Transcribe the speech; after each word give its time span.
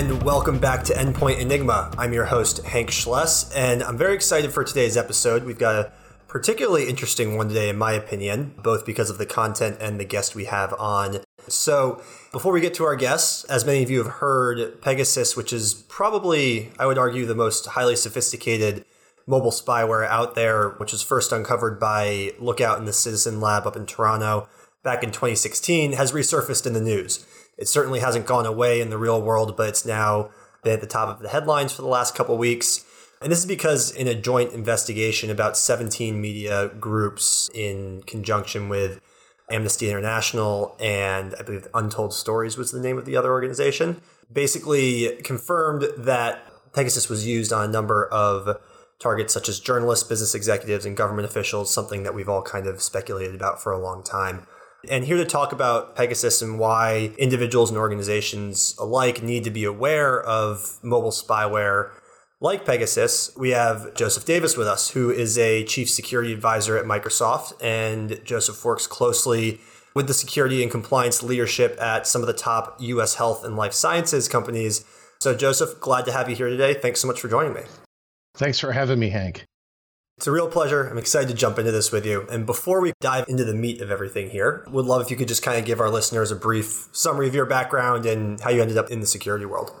and 0.00 0.22
welcome 0.22 0.58
back 0.58 0.82
to 0.82 0.94
Endpoint 0.94 1.38
Enigma. 1.40 1.92
I'm 1.98 2.14
your 2.14 2.24
host, 2.24 2.64
Hank 2.64 2.88
Schless, 2.88 3.54
and 3.54 3.82
I'm 3.82 3.98
very 3.98 4.14
excited 4.14 4.50
for 4.50 4.64
today's 4.64 4.96
episode. 4.96 5.44
We've 5.44 5.58
got 5.58 5.74
a 5.74 5.92
particularly 6.26 6.88
interesting 6.88 7.36
one 7.36 7.48
today, 7.48 7.68
in 7.68 7.76
my 7.76 7.92
opinion, 7.92 8.54
both 8.62 8.86
because 8.86 9.10
of 9.10 9.18
the 9.18 9.26
content 9.26 9.76
and 9.78 10.00
the 10.00 10.06
guest 10.06 10.34
we 10.34 10.46
have 10.46 10.72
on. 10.78 11.18
So, 11.48 12.02
before 12.32 12.50
we 12.50 12.62
get 12.62 12.72
to 12.74 12.84
our 12.84 12.96
guests, 12.96 13.44
as 13.44 13.66
many 13.66 13.82
of 13.82 13.90
you 13.90 13.98
have 13.98 14.14
heard, 14.14 14.80
Pegasus, 14.80 15.36
which 15.36 15.52
is 15.52 15.74
probably, 15.74 16.72
I 16.78 16.86
would 16.86 16.96
argue, 16.96 17.26
the 17.26 17.34
most 17.34 17.66
highly 17.66 17.94
sophisticated 17.94 18.86
mobile 19.26 19.50
spyware 19.50 20.08
out 20.08 20.34
there, 20.34 20.70
which 20.78 20.92
was 20.92 21.02
first 21.02 21.30
uncovered 21.30 21.78
by 21.78 22.32
Lookout 22.38 22.78
in 22.78 22.86
the 22.86 22.94
Citizen 22.94 23.38
Lab 23.38 23.66
up 23.66 23.76
in 23.76 23.84
Toronto 23.84 24.48
back 24.82 25.02
in 25.02 25.10
2016, 25.10 25.92
has 25.92 26.12
resurfaced 26.12 26.66
in 26.66 26.72
the 26.72 26.80
news. 26.80 27.26
It 27.58 27.68
certainly 27.68 28.00
hasn't 28.00 28.26
gone 28.26 28.46
away 28.46 28.80
in 28.80 28.90
the 28.90 28.98
real 28.98 29.20
world, 29.20 29.56
but 29.56 29.68
it's 29.68 29.84
now 29.84 30.30
been 30.62 30.74
at 30.74 30.80
the 30.80 30.86
top 30.86 31.08
of 31.08 31.22
the 31.22 31.28
headlines 31.28 31.72
for 31.72 31.82
the 31.82 31.88
last 31.88 32.14
couple 32.14 32.36
weeks. 32.38 32.84
And 33.22 33.30
this 33.30 33.40
is 33.40 33.46
because 33.46 33.90
in 33.90 34.08
a 34.08 34.14
joint 34.14 34.52
investigation, 34.52 35.30
about 35.30 35.56
17 35.56 36.18
media 36.18 36.68
groups 36.80 37.50
in 37.54 38.02
conjunction 38.06 38.70
with 38.70 39.00
Amnesty 39.50 39.90
International 39.90 40.76
and 40.80 41.34
I 41.38 41.42
believe 41.42 41.66
Untold 41.74 42.14
Stories 42.14 42.56
was 42.56 42.70
the 42.70 42.80
name 42.80 42.96
of 42.96 43.04
the 43.04 43.16
other 43.16 43.30
organization, 43.30 44.00
basically 44.32 45.16
confirmed 45.22 45.86
that 45.98 46.46
Pegasus 46.72 47.08
was 47.08 47.26
used 47.26 47.52
on 47.52 47.68
a 47.68 47.72
number 47.72 48.06
of 48.06 48.58
targets 49.00 49.34
such 49.34 49.48
as 49.48 49.58
journalists, 49.58 50.08
business 50.08 50.34
executives, 50.34 50.86
and 50.86 50.96
government 50.96 51.26
officials, 51.26 51.72
something 51.72 52.04
that 52.04 52.14
we've 52.14 52.28
all 52.28 52.42
kind 52.42 52.66
of 52.66 52.80
speculated 52.80 53.34
about 53.34 53.62
for 53.62 53.72
a 53.72 53.78
long 53.78 54.02
time. 54.02 54.46
And 54.88 55.04
here 55.04 55.16
to 55.16 55.24
talk 55.24 55.52
about 55.52 55.94
Pegasus 55.96 56.40
and 56.42 56.58
why 56.58 57.12
individuals 57.18 57.70
and 57.70 57.78
organizations 57.78 58.74
alike 58.78 59.22
need 59.22 59.44
to 59.44 59.50
be 59.50 59.64
aware 59.64 60.20
of 60.22 60.78
mobile 60.82 61.10
spyware 61.10 61.90
like 62.40 62.64
Pegasus, 62.64 63.30
we 63.36 63.50
have 63.50 63.94
Joseph 63.94 64.24
Davis 64.24 64.56
with 64.56 64.66
us, 64.66 64.90
who 64.90 65.10
is 65.10 65.36
a 65.36 65.64
chief 65.64 65.90
security 65.90 66.32
advisor 66.32 66.78
at 66.78 66.86
Microsoft. 66.86 67.52
And 67.62 68.20
Joseph 68.24 68.64
works 68.64 68.86
closely 68.86 69.60
with 69.94 70.06
the 70.06 70.14
security 70.14 70.62
and 70.62 70.70
compliance 70.70 71.22
leadership 71.22 71.76
at 71.80 72.06
some 72.06 72.22
of 72.22 72.26
the 72.26 72.32
top 72.32 72.76
US 72.80 73.16
health 73.16 73.44
and 73.44 73.56
life 73.56 73.74
sciences 73.74 74.28
companies. 74.28 74.84
So, 75.20 75.34
Joseph, 75.34 75.80
glad 75.80 76.06
to 76.06 76.12
have 76.12 76.30
you 76.30 76.36
here 76.36 76.48
today. 76.48 76.72
Thanks 76.72 77.00
so 77.00 77.08
much 77.08 77.20
for 77.20 77.28
joining 77.28 77.52
me. 77.52 77.62
Thanks 78.34 78.58
for 78.58 78.72
having 78.72 78.98
me, 78.98 79.10
Hank. 79.10 79.44
It's 80.20 80.26
a 80.26 80.32
real 80.32 80.50
pleasure. 80.50 80.86
I'm 80.86 80.98
excited 80.98 81.28
to 81.30 81.34
jump 81.34 81.58
into 81.58 81.72
this 81.72 81.90
with 81.90 82.04
you. 82.04 82.26
And 82.30 82.44
before 82.44 82.82
we 82.82 82.92
dive 83.00 83.24
into 83.26 83.42
the 83.42 83.54
meat 83.54 83.80
of 83.80 83.90
everything 83.90 84.28
here, 84.28 84.66
would 84.70 84.84
love 84.84 85.00
if 85.00 85.10
you 85.10 85.16
could 85.16 85.28
just 85.28 85.42
kind 85.42 85.58
of 85.58 85.64
give 85.64 85.80
our 85.80 85.88
listeners 85.88 86.30
a 86.30 86.36
brief 86.36 86.90
summary 86.92 87.26
of 87.26 87.34
your 87.34 87.46
background 87.46 88.04
and 88.04 88.38
how 88.38 88.50
you 88.50 88.60
ended 88.60 88.76
up 88.76 88.90
in 88.90 89.00
the 89.00 89.06
security 89.06 89.46
world. 89.46 89.72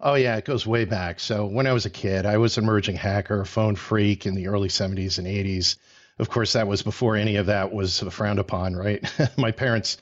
Oh, 0.00 0.14
yeah, 0.14 0.36
it 0.38 0.46
goes 0.46 0.66
way 0.66 0.86
back. 0.86 1.20
So, 1.20 1.44
when 1.44 1.66
I 1.66 1.74
was 1.74 1.84
a 1.84 1.90
kid, 1.90 2.24
I 2.24 2.38
was 2.38 2.56
an 2.56 2.64
emerging 2.64 2.96
hacker, 2.96 3.44
phone 3.44 3.76
phreak 3.76 4.24
in 4.24 4.34
the 4.34 4.46
early 4.46 4.70
70s 4.70 5.18
and 5.18 5.26
80s. 5.26 5.76
Of 6.18 6.30
course, 6.30 6.54
that 6.54 6.66
was 6.66 6.80
before 6.80 7.16
any 7.16 7.36
of 7.36 7.44
that 7.44 7.70
was 7.70 8.00
frowned 8.00 8.38
upon, 8.38 8.74
right? 8.74 9.04
My 9.36 9.50
parents, 9.50 9.98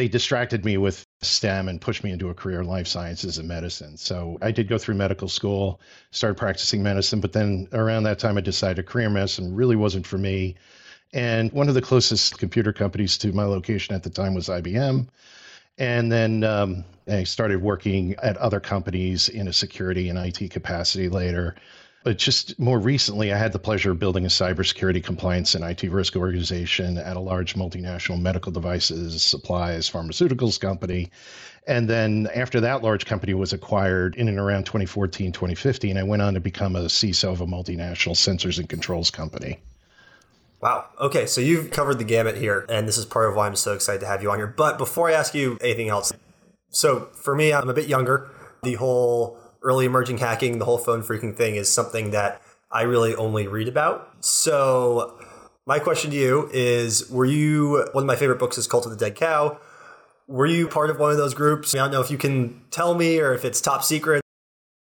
they 0.00 0.08
distracted 0.08 0.64
me 0.64 0.78
with 0.78 1.06
STEM 1.20 1.68
and 1.68 1.78
pushed 1.78 2.02
me 2.02 2.10
into 2.10 2.30
a 2.30 2.34
career 2.34 2.62
in 2.62 2.66
life 2.66 2.86
sciences 2.86 3.36
and 3.36 3.46
medicine. 3.46 3.98
So, 3.98 4.38
I 4.40 4.50
did 4.50 4.66
go 4.66 4.78
through 4.78 4.94
medical 4.94 5.28
school, 5.28 5.78
started 6.10 6.38
practicing 6.38 6.82
medicine, 6.82 7.20
but 7.20 7.34
then 7.34 7.68
around 7.74 8.04
that 8.04 8.18
time, 8.18 8.38
I 8.38 8.40
decided 8.40 8.86
career 8.86 9.10
medicine 9.10 9.54
really 9.54 9.76
wasn't 9.76 10.06
for 10.06 10.16
me. 10.16 10.56
And 11.12 11.52
one 11.52 11.68
of 11.68 11.74
the 11.74 11.82
closest 11.82 12.38
computer 12.38 12.72
companies 12.72 13.18
to 13.18 13.30
my 13.32 13.44
location 13.44 13.94
at 13.94 14.02
the 14.02 14.08
time 14.08 14.32
was 14.32 14.48
IBM. 14.48 15.06
And 15.76 16.10
then 16.10 16.44
um, 16.44 16.82
I 17.06 17.24
started 17.24 17.60
working 17.60 18.14
at 18.22 18.38
other 18.38 18.58
companies 18.58 19.28
in 19.28 19.48
a 19.48 19.52
security 19.52 20.08
and 20.08 20.18
IT 20.18 20.50
capacity 20.50 21.10
later. 21.10 21.56
But 22.02 22.16
just 22.16 22.58
more 22.58 22.78
recently, 22.78 23.30
I 23.32 23.36
had 23.36 23.52
the 23.52 23.58
pleasure 23.58 23.90
of 23.90 23.98
building 23.98 24.24
a 24.24 24.28
cybersecurity 24.28 25.04
compliance 25.04 25.54
and 25.54 25.62
IT 25.62 25.82
risk 25.90 26.16
organization 26.16 26.96
at 26.96 27.16
a 27.16 27.20
large 27.20 27.54
multinational 27.54 28.20
medical 28.20 28.50
devices, 28.50 29.22
supplies, 29.22 29.90
pharmaceuticals 29.90 30.58
company. 30.58 31.10
And 31.66 31.88
then 31.90 32.28
after 32.34 32.58
that 32.60 32.82
large 32.82 33.04
company 33.04 33.34
was 33.34 33.52
acquired 33.52 34.14
in 34.14 34.28
and 34.28 34.38
around 34.38 34.64
2014, 34.64 35.30
2015, 35.30 35.98
I 35.98 36.02
went 36.02 36.22
on 36.22 36.32
to 36.34 36.40
become 36.40 36.74
a 36.74 36.84
CISO 36.84 37.32
of 37.32 37.42
a 37.42 37.46
multinational 37.46 38.14
sensors 38.14 38.58
and 38.58 38.66
controls 38.66 39.10
company. 39.10 39.60
Wow. 40.62 40.86
Okay, 40.98 41.26
so 41.26 41.42
you've 41.42 41.70
covered 41.70 41.98
the 41.98 42.04
gamut 42.04 42.36
here, 42.36 42.64
and 42.68 42.88
this 42.88 42.96
is 42.96 43.04
part 43.04 43.28
of 43.28 43.36
why 43.36 43.46
I'm 43.46 43.56
so 43.56 43.74
excited 43.74 44.00
to 44.00 44.06
have 44.06 44.22
you 44.22 44.30
on 44.30 44.38
here. 44.38 44.46
But 44.46 44.78
before 44.78 45.10
I 45.10 45.12
ask 45.12 45.34
you 45.34 45.58
anything 45.60 45.90
else, 45.90 46.12
so 46.70 47.08
for 47.12 47.34
me, 47.34 47.52
I'm 47.52 47.68
a 47.68 47.74
bit 47.74 47.88
younger. 47.88 48.30
The 48.62 48.74
whole 48.74 49.38
early 49.62 49.86
emerging 49.86 50.18
hacking, 50.18 50.58
the 50.58 50.64
whole 50.64 50.78
phone 50.78 51.02
phreaking 51.02 51.36
thing 51.36 51.56
is 51.56 51.72
something 51.72 52.10
that 52.10 52.42
I 52.70 52.82
really 52.82 53.14
only 53.14 53.46
read 53.46 53.68
about. 53.68 54.08
So 54.20 55.18
my 55.66 55.78
question 55.78 56.10
to 56.10 56.16
you 56.16 56.48
is 56.52 57.10
Were 57.10 57.24
you, 57.24 57.86
one 57.92 58.04
of 58.04 58.06
my 58.06 58.16
favorite 58.16 58.38
books 58.38 58.58
is 58.58 58.66
Cult 58.66 58.86
of 58.86 58.90
the 58.90 58.96
Dead 58.96 59.14
Cow. 59.16 59.58
Were 60.26 60.46
you 60.46 60.68
part 60.68 60.90
of 60.90 60.98
one 60.98 61.10
of 61.10 61.16
those 61.16 61.34
groups? 61.34 61.74
I 61.74 61.78
don't 61.78 61.90
know 61.90 62.00
if 62.00 62.10
you 62.10 62.18
can 62.18 62.62
tell 62.70 62.94
me 62.94 63.18
or 63.18 63.34
if 63.34 63.44
it's 63.44 63.60
top 63.60 63.82
secret 63.82 64.22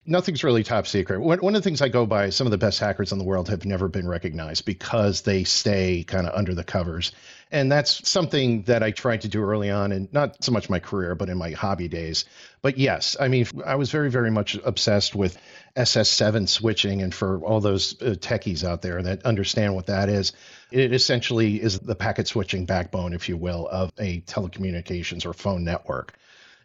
nothing's 0.07 0.43
really 0.43 0.65
top 0.65 0.87
secret. 0.87 1.21
One, 1.21 1.39
of 1.39 1.53
the 1.53 1.63
things 1.63 1.83
I 1.83 1.89
go 1.89 2.07
by, 2.07 2.31
some 2.31 2.47
of 2.47 2.51
the 2.51 2.59
best 2.59 2.81
hackers 2.81 3.13
in 3.13 3.19
the 3.19 3.25
world 3.25 3.49
have 3.49 3.65
never 3.65 3.89
been 3.89 4.09
recognized 4.09 4.65
because 4.65 5.23
they 5.23 5.45
stay 5.45 6.05
kind 6.05 6.27
of 6.27 6.35
under 6.35 6.55
the 6.55 6.65
covers. 6.65 7.13
And 7.53 7.71
that's 7.71 8.09
something 8.09 8.63
that 8.63 8.83
I 8.83 8.93
tried 8.93 9.23
to 9.23 9.29
do 9.29 9.43
early 9.43 9.71
on, 9.71 9.93
and 9.93 10.13
not 10.13 10.43
so 10.43 10.53
much 10.53 10.71
my 10.71 10.79
career, 10.79 11.15
but 11.15 11.29
in 11.29 11.37
my 11.37 11.51
hobby 11.51 11.89
days. 11.89 12.25
But 12.63 12.79
yes, 12.79 13.17
I 13.19 13.29
mean, 13.29 13.47
I 13.67 13.75
was 13.75 13.91
very, 13.91 14.11
very 14.11 14.31
much 14.31 14.57
obsessed 14.65 15.15
with 15.15 15.37
SS7 15.77 16.49
switching. 16.49 17.03
And 17.03 17.15
for 17.15 17.45
all 17.45 17.61
those 17.61 18.01
uh, 18.01 18.15
techies 18.19 18.65
out 18.65 18.83
there 18.83 19.03
that 19.03 19.25
understand 19.27 19.75
what 19.75 19.87
that 19.87 20.09
is, 20.09 20.33
it 20.71 20.93
essentially 20.93 21.61
is 21.61 21.79
the 21.81 21.97
packet 21.97 22.29
switching 22.29 22.67
backbone, 22.67 23.13
if 23.13 23.29
you 23.29 23.37
will, 23.37 23.69
of 23.69 23.93
a 23.99 24.21
telecommunications 24.23 25.27
or 25.27 25.33
phone 25.33 25.65
network. 25.65 26.17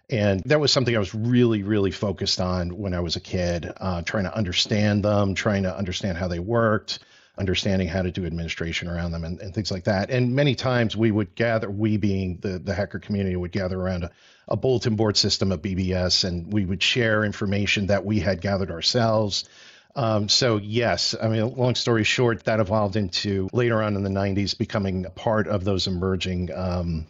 And 0.09 0.41
that 0.45 0.59
was 0.59 0.71
something 0.71 0.95
I 0.95 0.99
was 0.99 1.15
really, 1.15 1.63
really 1.63 1.91
focused 1.91 2.39
on 2.39 2.77
when 2.77 2.93
I 2.93 2.99
was 2.99 3.15
a 3.15 3.19
kid, 3.19 3.71
uh, 3.77 4.03
trying 4.03 4.25
to 4.25 4.35
understand 4.35 5.03
them, 5.03 5.33
trying 5.33 5.63
to 5.63 5.75
understand 5.75 6.17
how 6.17 6.27
they 6.27 6.37
worked, 6.37 6.99
understanding 7.37 7.87
how 7.87 8.03
to 8.03 8.11
do 8.11 8.25
administration 8.25 8.87
around 8.87 9.11
them 9.11 9.23
and, 9.23 9.39
and 9.39 9.53
things 9.53 9.71
like 9.71 9.85
that. 9.85 10.11
And 10.11 10.35
many 10.35 10.53
times 10.53 10.95
we 10.95 11.09
would 11.09 11.33
gather, 11.35 11.69
we 11.69 11.97
being 11.97 12.37
the, 12.37 12.59
the 12.59 12.73
hacker 12.73 12.99
community, 12.99 13.35
would 13.35 13.51
gather 13.51 13.79
around 13.79 14.03
a, 14.03 14.11
a 14.47 14.55
bulletin 14.55 14.95
board 14.95 15.17
system 15.17 15.51
of 15.51 15.61
BBS 15.61 16.23
and 16.23 16.53
we 16.53 16.65
would 16.65 16.83
share 16.83 17.23
information 17.23 17.87
that 17.87 18.05
we 18.05 18.19
had 18.19 18.41
gathered 18.41 18.69
ourselves. 18.71 19.49
Um, 19.95 20.29
so 20.29 20.57
yes, 20.57 21.15
I 21.19 21.29
mean, 21.29 21.55
long 21.55 21.73
story 21.73 22.03
short, 22.03 22.43
that 22.43 22.59
evolved 22.59 22.95
into 22.95 23.49
later 23.53 23.81
on 23.81 23.95
in 23.95 24.03
the 24.03 24.09
90s 24.09 24.57
becoming 24.57 25.05
a 25.05 25.09
part 25.09 25.47
of 25.47 25.63
those 25.63 25.87
emerging 25.87 26.51
um, 26.53 27.07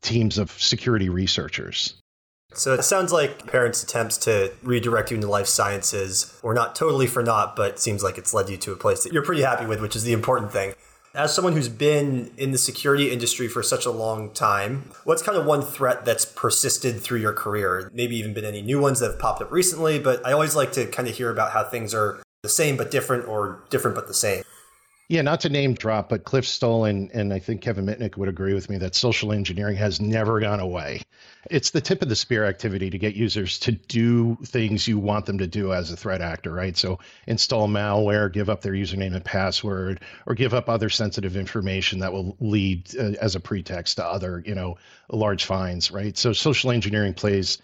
teams 0.00 0.38
of 0.38 0.50
security 0.50 1.10
researchers. 1.10 1.94
So 2.56 2.74
it 2.74 2.82
sounds 2.82 3.12
like 3.12 3.46
parents' 3.46 3.82
attempts 3.82 4.16
to 4.18 4.52
redirect 4.62 5.10
you 5.10 5.16
into 5.16 5.28
life 5.28 5.46
sciences 5.46 6.38
were 6.42 6.54
not 6.54 6.74
totally 6.74 7.06
for 7.06 7.22
naught, 7.22 7.56
but 7.56 7.78
seems 7.78 8.02
like 8.02 8.18
it's 8.18 8.32
led 8.32 8.48
you 8.48 8.56
to 8.58 8.72
a 8.72 8.76
place 8.76 9.02
that 9.04 9.12
you're 9.12 9.24
pretty 9.24 9.42
happy 9.42 9.66
with, 9.66 9.80
which 9.80 9.96
is 9.96 10.04
the 10.04 10.12
important 10.12 10.52
thing. 10.52 10.74
As 11.14 11.32
someone 11.32 11.52
who's 11.52 11.68
been 11.68 12.32
in 12.36 12.50
the 12.50 12.58
security 12.58 13.12
industry 13.12 13.46
for 13.46 13.62
such 13.62 13.86
a 13.86 13.90
long 13.90 14.30
time, 14.30 14.90
what's 15.04 15.22
kind 15.22 15.38
of 15.38 15.46
one 15.46 15.62
threat 15.62 16.04
that's 16.04 16.24
persisted 16.24 17.00
through 17.00 17.20
your 17.20 17.32
career? 17.32 17.90
Maybe 17.94 18.16
even 18.16 18.34
been 18.34 18.44
any 18.44 18.62
new 18.62 18.80
ones 18.80 18.98
that 18.98 19.12
have 19.12 19.20
popped 19.20 19.40
up 19.40 19.52
recently, 19.52 20.00
but 20.00 20.24
I 20.26 20.32
always 20.32 20.56
like 20.56 20.72
to 20.72 20.86
kind 20.86 21.06
of 21.06 21.16
hear 21.16 21.30
about 21.30 21.52
how 21.52 21.62
things 21.62 21.94
are 21.94 22.20
the 22.42 22.48
same 22.48 22.76
but 22.76 22.90
different 22.90 23.26
or 23.26 23.64
different 23.70 23.94
but 23.94 24.06
the 24.06 24.14
same. 24.14 24.43
Yeah, 25.08 25.20
not 25.20 25.40
to 25.40 25.50
name 25.50 25.74
drop, 25.74 26.08
but 26.08 26.24
Cliff 26.24 26.46
Stoll 26.46 26.86
and, 26.86 27.10
and 27.10 27.32
I 27.34 27.38
think 27.38 27.60
Kevin 27.60 27.84
Mitnick 27.84 28.16
would 28.16 28.28
agree 28.28 28.54
with 28.54 28.70
me 28.70 28.78
that 28.78 28.94
social 28.94 29.32
engineering 29.32 29.76
has 29.76 30.00
never 30.00 30.40
gone 30.40 30.60
away. 30.60 31.02
It's 31.50 31.70
the 31.70 31.82
tip 31.82 32.00
of 32.00 32.08
the 32.08 32.16
spear 32.16 32.46
activity 32.46 32.88
to 32.88 32.98
get 32.98 33.14
users 33.14 33.58
to 33.60 33.72
do 33.72 34.38
things 34.46 34.88
you 34.88 34.98
want 34.98 35.26
them 35.26 35.36
to 35.38 35.46
do 35.46 35.74
as 35.74 35.90
a 35.90 35.96
threat 35.96 36.22
actor, 36.22 36.52
right? 36.52 36.74
So 36.74 37.00
install 37.26 37.68
malware, 37.68 38.32
give 38.32 38.48
up 38.48 38.62
their 38.62 38.72
username 38.72 39.14
and 39.14 39.24
password, 39.24 40.00
or 40.26 40.34
give 40.34 40.54
up 40.54 40.70
other 40.70 40.88
sensitive 40.88 41.36
information 41.36 41.98
that 41.98 42.14
will 42.14 42.34
lead 42.40 42.88
uh, 42.98 43.12
as 43.20 43.34
a 43.36 43.40
pretext 43.40 43.96
to 43.98 44.06
other, 44.06 44.42
you 44.46 44.54
know, 44.54 44.78
large 45.10 45.44
fines, 45.44 45.90
right? 45.90 46.16
So 46.16 46.32
social 46.32 46.70
engineering 46.70 47.12
plays 47.12 47.58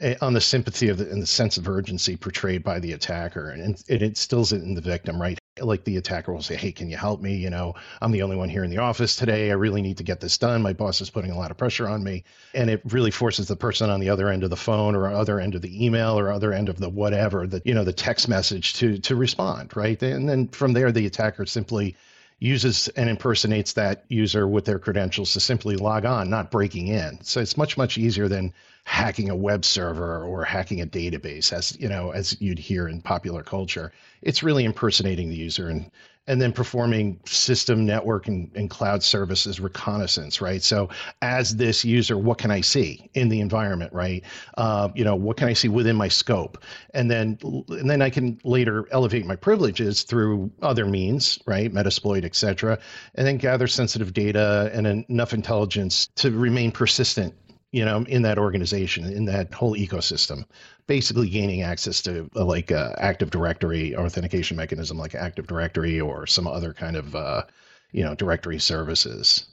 eh, 0.00 0.14
on 0.22 0.32
the 0.32 0.40
sympathy 0.40 0.88
of 0.88 0.96
the, 0.96 1.10
and 1.10 1.20
the 1.20 1.26
sense 1.26 1.58
of 1.58 1.68
urgency 1.68 2.16
portrayed 2.16 2.64
by 2.64 2.80
the 2.80 2.92
attacker 2.92 3.50
and, 3.50 3.62
and 3.62 3.84
it 3.88 4.02
instills 4.02 4.52
it 4.54 4.62
in 4.62 4.74
the 4.74 4.80
victim 4.80 5.20
right 5.20 5.39
like 5.58 5.84
the 5.84 5.96
attacker 5.96 6.32
will 6.32 6.42
say, 6.42 6.56
Hey, 6.56 6.72
can 6.72 6.88
you 6.88 6.96
help 6.96 7.20
me? 7.20 7.34
You 7.34 7.50
know, 7.50 7.74
I'm 8.00 8.12
the 8.12 8.22
only 8.22 8.36
one 8.36 8.48
here 8.48 8.64
in 8.64 8.70
the 8.70 8.78
office 8.78 9.16
today. 9.16 9.50
I 9.50 9.54
really 9.54 9.82
need 9.82 9.98
to 9.98 10.04
get 10.04 10.20
this 10.20 10.38
done. 10.38 10.62
My 10.62 10.72
boss 10.72 11.00
is 11.00 11.10
putting 11.10 11.30
a 11.30 11.36
lot 11.36 11.50
of 11.50 11.56
pressure 11.56 11.88
on 11.88 12.04
me. 12.04 12.24
And 12.54 12.70
it 12.70 12.80
really 12.84 13.10
forces 13.10 13.48
the 13.48 13.56
person 13.56 13.90
on 13.90 14.00
the 14.00 14.10
other 14.10 14.28
end 14.28 14.44
of 14.44 14.50
the 14.50 14.56
phone 14.56 14.94
or 14.94 15.08
other 15.08 15.40
end 15.40 15.54
of 15.54 15.62
the 15.62 15.84
email 15.84 16.18
or 16.18 16.30
other 16.30 16.52
end 16.52 16.68
of 16.68 16.78
the 16.78 16.88
whatever, 16.88 17.46
the, 17.46 17.62
you 17.64 17.74
know, 17.74 17.84
the 17.84 17.92
text 17.92 18.28
message 18.28 18.74
to, 18.74 18.98
to 18.98 19.16
respond. 19.16 19.76
Right. 19.76 20.00
And 20.02 20.28
then 20.28 20.48
from 20.48 20.72
there, 20.72 20.92
the 20.92 21.06
attacker 21.06 21.46
simply, 21.46 21.96
uses 22.40 22.88
and 22.88 23.08
impersonates 23.08 23.74
that 23.74 24.04
user 24.08 24.48
with 24.48 24.64
their 24.64 24.78
credentials 24.78 25.34
to 25.34 25.40
simply 25.40 25.76
log 25.76 26.04
on, 26.04 26.30
not 26.30 26.50
breaking 26.50 26.88
in. 26.88 27.22
So 27.22 27.40
it's 27.40 27.56
much, 27.56 27.76
much 27.76 27.98
easier 27.98 28.28
than 28.28 28.52
hacking 28.84 29.28
a 29.30 29.36
web 29.36 29.64
server 29.64 30.24
or 30.24 30.42
hacking 30.44 30.80
a 30.80 30.86
database 30.86 31.52
as 31.52 31.78
you 31.78 31.88
know 31.88 32.10
as 32.10 32.36
you'd 32.40 32.58
hear 32.58 32.88
in 32.88 33.00
popular 33.00 33.42
culture 33.42 33.92
it's 34.22 34.42
really 34.42 34.64
impersonating 34.64 35.28
the 35.28 35.36
user 35.36 35.68
and 35.68 35.90
and 36.30 36.40
then 36.40 36.52
performing 36.52 37.18
system 37.26 37.84
network 37.84 38.28
and, 38.28 38.48
and, 38.54 38.70
cloud 38.70 39.02
services 39.02 39.58
reconnaissance 39.58 40.40
right? 40.40 40.62
So 40.62 40.88
as 41.22 41.56
this 41.56 41.84
user 41.84 42.16
what 42.16 42.38
can 42.38 42.52
i 42.52 42.60
see 42.60 43.10
in 43.14 43.28
the 43.28 43.40
environment 43.40 43.92
right? 43.92 44.22
Uh, 44.56 44.90
you 44.94 45.04
know 45.04 45.16
what 45.16 45.36
can 45.36 45.48
i 45.48 45.52
see 45.52 45.68
within 45.68 45.96
my 45.96 46.06
scope? 46.06 46.62
And 46.94 47.10
then 47.10 47.36
and 47.42 47.90
then 47.90 48.00
i 48.00 48.08
can 48.08 48.40
later 48.44 48.86
elevate 48.92 49.26
my 49.26 49.36
privileges 49.36 50.04
through 50.04 50.52
other 50.62 50.86
means 50.86 51.40
right? 51.46 51.72
Metasploit 51.72 52.24
etc 52.24 52.78
and 53.16 53.26
then 53.26 53.36
gather 53.36 53.66
sensitive 53.66 54.12
data 54.12 54.70
and 54.72 54.86
enough 54.86 55.34
intelligence 55.34 56.08
to 56.14 56.30
remain 56.30 56.70
persistent 56.70 57.34
you 57.72 57.84
know, 57.84 58.04
in 58.08 58.22
that 58.22 58.38
organization, 58.38 59.04
in 59.04 59.26
that 59.26 59.54
whole 59.54 59.76
ecosystem, 59.76 60.44
basically 60.90 61.28
gaining 61.28 61.62
access 61.62 62.02
to 62.02 62.28
uh, 62.34 62.44
like 62.44 62.72
uh, 62.72 62.92
Active 62.98 63.30
Directory 63.30 63.94
authentication 63.94 64.56
mechanism, 64.56 64.98
like 64.98 65.14
Active 65.14 65.46
Directory 65.46 66.00
or 66.00 66.26
some 66.26 66.48
other 66.48 66.74
kind 66.74 66.96
of, 66.96 67.14
uh, 67.14 67.44
you 67.92 68.02
know, 68.02 68.16
directory 68.16 68.58
services. 68.58 69.46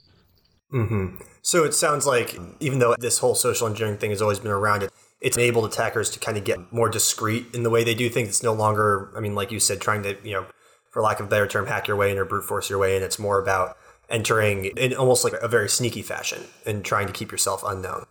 Mm-hmm. 0.74 1.22
So 1.42 1.62
it 1.62 1.74
sounds 1.74 2.06
like 2.06 2.36
even 2.58 2.80
though 2.80 2.96
this 2.98 3.18
whole 3.18 3.36
social 3.36 3.68
engineering 3.68 3.98
thing 3.98 4.10
has 4.10 4.20
always 4.20 4.40
been 4.40 4.50
around 4.50 4.82
it, 4.82 4.90
it's 5.20 5.36
enabled 5.36 5.66
attackers 5.66 6.10
to 6.10 6.18
kind 6.18 6.36
of 6.36 6.42
get 6.42 6.72
more 6.72 6.88
discreet 6.88 7.46
in 7.54 7.62
the 7.62 7.70
way 7.70 7.84
they 7.84 7.94
do 7.94 8.10
things. 8.10 8.30
It's 8.30 8.42
no 8.42 8.52
longer, 8.52 9.12
I 9.16 9.20
mean, 9.20 9.36
like 9.36 9.52
you 9.52 9.60
said, 9.60 9.80
trying 9.80 10.02
to, 10.02 10.16
you 10.24 10.32
know, 10.32 10.46
for 10.90 11.02
lack 11.02 11.20
of 11.20 11.26
a 11.26 11.28
better 11.28 11.46
term, 11.46 11.66
hack 11.66 11.86
your 11.86 11.96
way 11.96 12.10
in 12.10 12.18
or 12.18 12.24
brute 12.24 12.46
force 12.46 12.68
your 12.68 12.80
way 12.80 12.96
in. 12.96 13.04
It's 13.04 13.20
more 13.20 13.40
about 13.40 13.76
entering 14.10 14.64
in 14.64 14.92
almost 14.92 15.22
like 15.22 15.34
a 15.34 15.46
very 15.46 15.68
sneaky 15.68 16.02
fashion 16.02 16.42
and 16.66 16.84
trying 16.84 17.06
to 17.06 17.12
keep 17.12 17.30
yourself 17.30 17.62
unknown. 17.64 18.06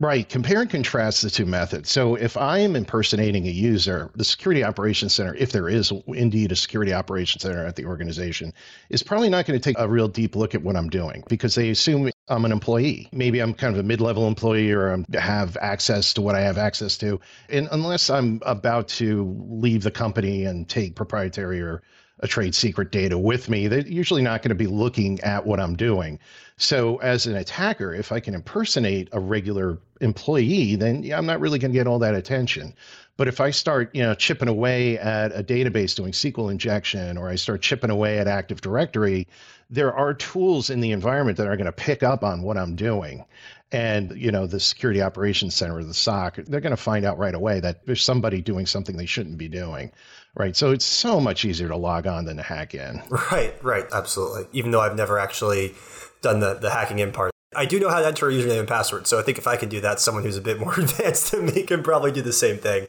Right. 0.00 0.28
Compare 0.28 0.60
and 0.60 0.70
contrast 0.70 1.22
the 1.22 1.30
two 1.30 1.44
methods. 1.44 1.90
So 1.90 2.14
if 2.14 2.36
I 2.36 2.58
am 2.58 2.76
impersonating 2.76 3.48
a 3.48 3.50
user, 3.50 4.12
the 4.14 4.22
security 4.22 4.62
operations 4.62 5.12
center, 5.12 5.34
if 5.34 5.50
there 5.50 5.68
is 5.68 5.92
indeed 6.06 6.52
a 6.52 6.56
security 6.56 6.92
operations 6.92 7.42
center 7.42 7.66
at 7.66 7.74
the 7.74 7.84
organization, 7.84 8.52
is 8.90 9.02
probably 9.02 9.28
not 9.28 9.44
going 9.44 9.58
to 9.58 9.62
take 9.62 9.76
a 9.76 9.88
real 9.88 10.06
deep 10.06 10.36
look 10.36 10.54
at 10.54 10.62
what 10.62 10.76
I'm 10.76 10.88
doing 10.88 11.24
because 11.28 11.56
they 11.56 11.70
assume 11.70 12.10
I'm 12.28 12.44
an 12.44 12.52
employee. 12.52 13.08
Maybe 13.10 13.40
I'm 13.40 13.52
kind 13.52 13.74
of 13.74 13.80
a 13.80 13.82
mid-level 13.82 14.28
employee 14.28 14.70
or 14.70 14.92
I 14.92 15.18
have 15.18 15.56
access 15.60 16.14
to 16.14 16.22
what 16.22 16.36
I 16.36 16.42
have 16.42 16.58
access 16.58 16.96
to. 16.98 17.18
And 17.48 17.68
unless 17.72 18.08
I'm 18.08 18.40
about 18.46 18.86
to 18.88 19.24
leave 19.50 19.82
the 19.82 19.90
company 19.90 20.44
and 20.44 20.68
take 20.68 20.94
proprietary 20.94 21.60
or 21.60 21.82
a 22.20 22.28
trade 22.28 22.54
secret 22.54 22.90
data 22.90 23.16
with 23.16 23.48
me. 23.48 23.68
They're 23.68 23.86
usually 23.86 24.22
not 24.22 24.42
going 24.42 24.50
to 24.50 24.54
be 24.54 24.66
looking 24.66 25.20
at 25.20 25.46
what 25.46 25.60
I'm 25.60 25.76
doing. 25.76 26.18
So, 26.56 26.96
as 26.96 27.26
an 27.26 27.36
attacker, 27.36 27.94
if 27.94 28.10
I 28.10 28.20
can 28.20 28.34
impersonate 28.34 29.08
a 29.12 29.20
regular 29.20 29.78
employee, 30.00 30.76
then 30.76 31.02
yeah, 31.02 31.18
I'm 31.18 31.26
not 31.26 31.40
really 31.40 31.58
going 31.58 31.72
to 31.72 31.78
get 31.78 31.86
all 31.86 31.98
that 32.00 32.14
attention. 32.14 32.74
But 33.16 33.26
if 33.26 33.40
I 33.40 33.50
start, 33.50 33.94
you 33.94 34.02
know, 34.02 34.14
chipping 34.14 34.48
away 34.48 34.96
at 34.98 35.32
a 35.36 35.42
database 35.42 35.94
doing 35.94 36.12
SQL 36.12 36.50
injection, 36.50 37.18
or 37.18 37.28
I 37.28 37.34
start 37.34 37.62
chipping 37.62 37.90
away 37.90 38.18
at 38.18 38.28
Active 38.28 38.60
Directory, 38.60 39.26
there 39.70 39.92
are 39.92 40.14
tools 40.14 40.70
in 40.70 40.80
the 40.80 40.92
environment 40.92 41.36
that 41.38 41.48
are 41.48 41.56
going 41.56 41.66
to 41.66 41.72
pick 41.72 42.02
up 42.02 42.22
on 42.22 42.42
what 42.42 42.56
I'm 42.56 42.76
doing. 42.76 43.24
And 43.72 44.16
you 44.16 44.30
know, 44.30 44.46
the 44.46 44.60
Security 44.60 45.02
Operations 45.02 45.54
Center 45.54 45.76
or 45.76 45.84
the 45.84 45.94
SOC, 45.94 46.36
they're 46.46 46.60
going 46.60 46.70
to 46.70 46.76
find 46.76 47.04
out 47.04 47.18
right 47.18 47.34
away 47.34 47.60
that 47.60 47.84
there's 47.86 48.02
somebody 48.02 48.40
doing 48.40 48.66
something 48.66 48.96
they 48.96 49.04
shouldn't 49.04 49.36
be 49.36 49.48
doing 49.48 49.90
right? 50.38 50.56
So 50.56 50.70
it's 50.70 50.84
so 50.84 51.20
much 51.20 51.44
easier 51.44 51.68
to 51.68 51.76
log 51.76 52.06
on 52.06 52.24
than 52.24 52.36
to 52.36 52.42
hack 52.42 52.74
in. 52.74 53.02
Right, 53.10 53.52
right, 53.62 53.84
absolutely. 53.92 54.46
Even 54.52 54.70
though 54.70 54.80
I've 54.80 54.96
never 54.96 55.18
actually 55.18 55.74
done 56.22 56.40
the, 56.40 56.54
the 56.54 56.70
hacking 56.70 57.00
in 57.00 57.12
part. 57.12 57.32
I 57.56 57.64
do 57.64 57.80
know 57.80 57.88
how 57.88 58.00
to 58.00 58.06
enter 58.06 58.28
a 58.28 58.32
username 58.32 58.60
and 58.60 58.68
password, 58.68 59.06
so 59.06 59.18
I 59.18 59.22
think 59.22 59.38
if 59.38 59.46
I 59.46 59.56
can 59.56 59.68
do 59.68 59.80
that, 59.80 60.00
someone 60.00 60.22
who's 60.22 60.36
a 60.36 60.42
bit 60.42 60.60
more 60.60 60.74
advanced 60.78 61.32
than 61.32 61.46
me 61.46 61.62
can 61.62 61.82
probably 61.82 62.12
do 62.12 62.22
the 62.22 62.32
same 62.32 62.58
thing. 62.58 62.88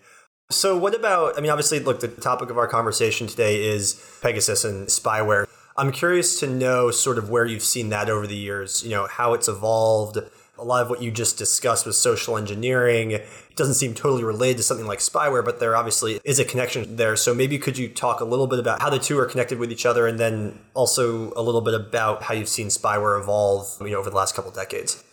So, 0.51 0.77
what 0.77 0.95
about? 0.95 1.37
I 1.37 1.41
mean, 1.41 1.51
obviously, 1.51 1.79
look, 1.79 1.99
the 1.99 2.07
topic 2.07 2.49
of 2.49 2.57
our 2.57 2.67
conversation 2.67 3.27
today 3.27 3.63
is 3.63 4.03
Pegasus 4.21 4.65
and 4.65 4.87
spyware. 4.87 5.45
I'm 5.77 5.91
curious 5.91 6.39
to 6.41 6.47
know 6.47 6.91
sort 6.91 7.17
of 7.17 7.29
where 7.29 7.45
you've 7.45 7.63
seen 7.63 7.89
that 7.89 8.09
over 8.09 8.27
the 8.27 8.35
years, 8.35 8.83
you 8.83 8.89
know, 8.89 9.07
how 9.07 9.33
it's 9.33 9.47
evolved, 9.47 10.17
a 10.59 10.63
lot 10.63 10.81
of 10.81 10.89
what 10.89 11.01
you 11.01 11.11
just 11.11 11.37
discussed 11.37 11.85
with 11.85 11.95
social 11.95 12.37
engineering 12.37 13.11
it 13.11 13.27
doesn't 13.55 13.75
seem 13.75 13.93
totally 13.93 14.23
related 14.23 14.57
to 14.57 14.63
something 14.63 14.87
like 14.87 14.99
spyware, 14.99 15.43
but 15.43 15.59
there 15.59 15.75
obviously 15.75 16.19
is 16.23 16.39
a 16.39 16.45
connection 16.45 16.95
there. 16.95 17.15
So 17.15 17.33
maybe 17.33 17.59
could 17.59 17.77
you 17.77 17.89
talk 17.89 18.21
a 18.21 18.25
little 18.25 18.47
bit 18.47 18.57
about 18.57 18.81
how 18.81 18.89
the 18.89 18.99
two 18.99 19.19
are 19.19 19.25
connected 19.25 19.59
with 19.59 19.71
each 19.71 19.85
other, 19.85 20.07
and 20.07 20.17
then 20.17 20.57
also 20.73 21.33
a 21.35 21.41
little 21.41 21.61
bit 21.61 21.73
about 21.73 22.23
how 22.23 22.33
you've 22.33 22.49
seen 22.49 22.67
spyware 22.67 23.19
evolve 23.19 23.77
you 23.81 23.91
know, 23.91 23.99
over 23.99 24.09
the 24.09 24.15
last 24.15 24.33
couple 24.33 24.49
decades? 24.51 25.03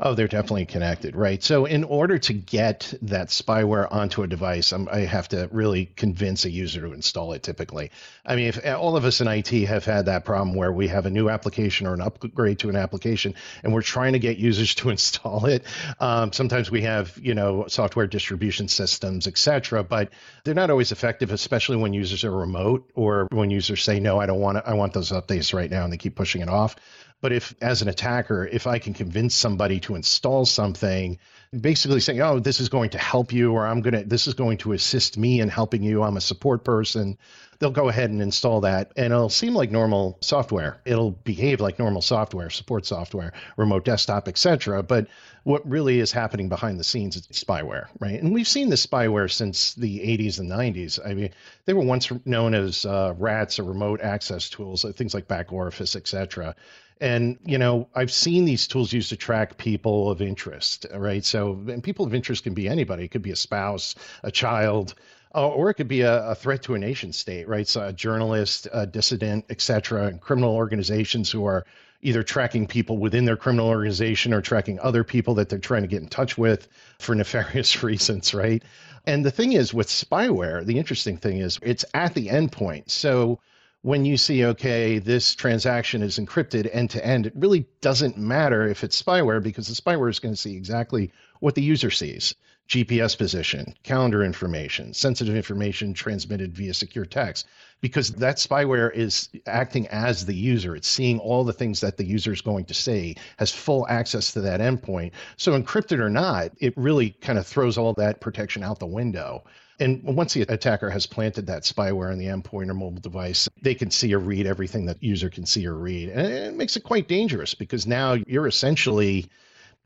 Oh, 0.00 0.14
they're 0.14 0.26
definitely 0.26 0.66
connected, 0.66 1.14
right? 1.14 1.40
So, 1.40 1.66
in 1.66 1.84
order 1.84 2.18
to 2.18 2.32
get 2.32 2.92
that 3.02 3.28
spyware 3.28 3.90
onto 3.90 4.24
a 4.24 4.26
device, 4.26 4.72
I'm, 4.72 4.88
i 4.88 5.00
have 5.00 5.28
to 5.28 5.48
really 5.52 5.86
convince 5.86 6.44
a 6.44 6.50
user 6.50 6.80
to 6.80 6.92
install 6.92 7.32
it 7.32 7.44
typically. 7.44 7.92
I 8.26 8.34
mean, 8.34 8.48
if 8.48 8.66
all 8.66 8.96
of 8.96 9.04
us 9.04 9.20
in 9.20 9.28
IT 9.28 9.50
have 9.50 9.84
had 9.84 10.06
that 10.06 10.24
problem 10.24 10.56
where 10.56 10.72
we 10.72 10.88
have 10.88 11.06
a 11.06 11.10
new 11.10 11.28
application 11.28 11.86
or 11.86 11.94
an 11.94 12.00
upgrade 12.00 12.58
to 12.60 12.70
an 12.70 12.76
application 12.76 13.34
and 13.62 13.72
we're 13.72 13.82
trying 13.82 14.14
to 14.14 14.18
get 14.18 14.36
users 14.36 14.74
to 14.76 14.90
install 14.90 15.46
it, 15.46 15.64
um, 16.00 16.32
sometimes 16.32 16.72
we 16.72 16.82
have, 16.82 17.16
you 17.22 17.34
know, 17.34 17.66
software 17.68 18.08
distribution 18.08 18.66
systems, 18.66 19.28
et 19.28 19.38
cetera, 19.38 19.84
but 19.84 20.10
they're 20.42 20.54
not 20.54 20.70
always 20.70 20.90
effective, 20.90 21.30
especially 21.30 21.76
when 21.76 21.92
users 21.92 22.24
are 22.24 22.32
remote 22.32 22.90
or 22.94 23.28
when 23.30 23.50
users 23.50 23.84
say, 23.84 24.00
no, 24.00 24.18
I 24.18 24.26
don't 24.26 24.40
want 24.40 24.58
it, 24.58 24.64
I 24.66 24.74
want 24.74 24.92
those 24.92 25.12
updates 25.12 25.54
right 25.54 25.70
now, 25.70 25.84
and 25.84 25.92
they 25.92 25.98
keep 25.98 26.16
pushing 26.16 26.42
it 26.42 26.48
off. 26.48 26.74
But 27.24 27.32
if, 27.32 27.54
as 27.62 27.80
an 27.80 27.88
attacker, 27.88 28.46
if 28.46 28.66
I 28.66 28.78
can 28.78 28.92
convince 28.92 29.34
somebody 29.34 29.80
to 29.80 29.94
install 29.94 30.44
something, 30.44 31.18
basically 31.58 32.00
saying, 32.00 32.20
"Oh, 32.20 32.38
this 32.38 32.60
is 32.60 32.68
going 32.68 32.90
to 32.90 32.98
help 32.98 33.32
you," 33.32 33.52
or 33.52 33.66
"I'm 33.66 33.80
gonna, 33.80 34.04
this 34.04 34.26
is 34.26 34.34
going 34.34 34.58
to 34.58 34.72
assist 34.72 35.16
me 35.16 35.40
in 35.40 35.48
helping 35.48 35.82
you," 35.82 36.02
I'm 36.02 36.18
a 36.18 36.20
support 36.20 36.64
person. 36.64 37.16
They'll 37.58 37.70
go 37.70 37.88
ahead 37.88 38.10
and 38.10 38.20
install 38.20 38.60
that, 38.60 38.92
and 38.98 39.10
it'll 39.10 39.30
seem 39.30 39.54
like 39.54 39.70
normal 39.70 40.18
software. 40.20 40.82
It'll 40.84 41.12
behave 41.12 41.62
like 41.62 41.78
normal 41.78 42.02
software, 42.02 42.50
support 42.50 42.84
software, 42.84 43.32
remote 43.56 43.86
desktop, 43.86 44.28
etc. 44.28 44.82
But 44.82 45.06
what 45.44 45.66
really 45.66 46.00
is 46.00 46.12
happening 46.12 46.50
behind 46.50 46.78
the 46.78 46.84
scenes 46.84 47.16
is 47.16 47.26
spyware, 47.28 47.86
right? 48.00 48.20
And 48.20 48.34
we've 48.34 48.48
seen 48.48 48.68
this 48.68 48.84
spyware 48.86 49.32
since 49.32 49.72
the 49.74 50.00
80s 50.00 50.40
and 50.40 50.50
90s. 50.50 50.98
I 51.02 51.14
mean, 51.14 51.30
they 51.64 51.72
were 51.72 51.84
once 51.84 52.12
known 52.26 52.52
as 52.52 52.84
uh, 52.84 53.14
RATs 53.16 53.58
or 53.58 53.64
remote 53.64 54.02
access 54.02 54.50
tools, 54.50 54.84
things 54.94 55.14
like 55.14 55.26
back 55.26 55.54
orifice, 55.54 55.96
etc. 55.96 56.54
And, 57.00 57.38
you 57.44 57.58
know, 57.58 57.88
I've 57.94 58.12
seen 58.12 58.44
these 58.44 58.66
tools 58.66 58.92
used 58.92 59.08
to 59.10 59.16
track 59.16 59.58
people 59.58 60.10
of 60.10 60.22
interest, 60.22 60.86
right? 60.94 61.24
So, 61.24 61.60
and 61.68 61.82
people 61.82 62.06
of 62.06 62.14
interest 62.14 62.44
can 62.44 62.54
be 62.54 62.68
anybody. 62.68 63.04
It 63.04 63.10
could 63.10 63.22
be 63.22 63.32
a 63.32 63.36
spouse, 63.36 63.94
a 64.22 64.30
child, 64.30 64.94
uh, 65.34 65.48
or 65.48 65.70
it 65.70 65.74
could 65.74 65.88
be 65.88 66.02
a, 66.02 66.30
a, 66.30 66.34
threat 66.34 66.62
to 66.62 66.74
a 66.74 66.78
nation 66.78 67.12
state, 67.12 67.48
right? 67.48 67.66
So, 67.66 67.86
a 67.86 67.92
journalist, 67.92 68.68
a 68.72 68.86
dissident, 68.86 69.46
et 69.50 69.60
cetera, 69.60 70.06
and 70.06 70.20
criminal 70.20 70.54
organizations 70.54 71.30
who 71.30 71.44
are 71.44 71.66
either 72.02 72.22
tracking 72.22 72.66
people 72.66 72.98
within 72.98 73.24
their 73.24 73.36
criminal 73.36 73.66
organization 73.66 74.32
or 74.32 74.40
tracking 74.40 74.78
other 74.80 75.02
people 75.02 75.34
that 75.34 75.48
they're 75.48 75.58
trying 75.58 75.82
to 75.82 75.88
get 75.88 76.02
in 76.02 76.08
touch 76.08 76.38
with 76.38 76.68
for 76.98 77.14
nefarious 77.14 77.82
reasons, 77.82 78.32
right? 78.32 78.62
And 79.06 79.24
the 79.24 79.30
thing 79.30 79.52
is 79.52 79.74
with 79.74 79.88
spyware, 79.88 80.64
the 80.64 80.78
interesting 80.78 81.16
thing 81.16 81.38
is 81.38 81.58
it's 81.62 81.84
at 81.92 82.14
the 82.14 82.28
endpoint. 82.28 82.90
So 82.90 83.40
when 83.84 84.06
you 84.06 84.16
see, 84.16 84.46
okay, 84.46 84.98
this 84.98 85.34
transaction 85.34 86.00
is 86.02 86.18
encrypted 86.18 86.70
end 86.72 86.88
to 86.88 87.06
end, 87.06 87.26
it 87.26 87.34
really 87.36 87.66
doesn't 87.82 88.16
matter 88.16 88.66
if 88.66 88.82
it's 88.82 89.00
spyware 89.00 89.42
because 89.42 89.68
the 89.68 89.74
spyware 89.74 90.08
is 90.08 90.18
going 90.18 90.32
to 90.32 90.40
see 90.40 90.56
exactly 90.56 91.12
what 91.40 91.54
the 91.54 91.62
user 91.62 91.90
sees 91.90 92.34
GPS 92.68 93.16
position, 93.16 93.74
calendar 93.82 94.24
information, 94.24 94.94
sensitive 94.94 95.36
information 95.36 95.92
transmitted 95.92 96.54
via 96.54 96.72
secure 96.72 97.04
text, 97.04 97.46
because 97.80 98.10
that 98.12 98.36
spyware 98.36 98.92
is 98.94 99.28
acting 99.46 99.86
as 99.88 100.24
the 100.24 100.34
user. 100.34 100.74
It's 100.74 100.88
seeing 100.88 101.18
all 101.18 101.44
the 101.44 101.52
things 101.52 101.80
that 101.80 101.98
the 101.98 102.04
user 102.04 102.32
is 102.32 102.40
going 102.40 102.64
to 102.66 102.74
say, 102.74 103.16
has 103.38 103.52
full 103.52 103.86
access 103.88 104.32
to 104.32 104.40
that 104.42 104.60
endpoint. 104.60 105.12
So, 105.36 105.60
encrypted 105.60 105.98
or 105.98 106.08
not, 106.08 106.52
it 106.58 106.72
really 106.76 107.10
kind 107.10 107.38
of 107.38 107.46
throws 107.46 107.76
all 107.76 107.92
that 107.94 108.20
protection 108.20 108.62
out 108.62 108.78
the 108.78 108.86
window. 108.86 109.44
And 109.80 110.02
once 110.04 110.32
the 110.32 110.42
attacker 110.42 110.88
has 110.88 111.04
planted 111.04 111.46
that 111.46 111.64
spyware 111.64 112.12
on 112.12 112.18
the 112.18 112.26
endpoint 112.26 112.70
or 112.70 112.74
mobile 112.74 113.00
device, 113.00 113.48
they 113.60 113.74
can 113.74 113.90
see 113.90 114.14
or 114.14 114.20
read 114.20 114.46
everything 114.46 114.86
that 114.86 115.02
user 115.02 115.28
can 115.28 115.44
see 115.46 115.66
or 115.66 115.74
read. 115.74 116.10
And 116.10 116.26
it 116.26 116.54
makes 116.54 116.76
it 116.76 116.84
quite 116.84 117.08
dangerous 117.08 117.54
because 117.54 117.86
now 117.86 118.12
you're 118.26 118.46
essentially 118.46 119.28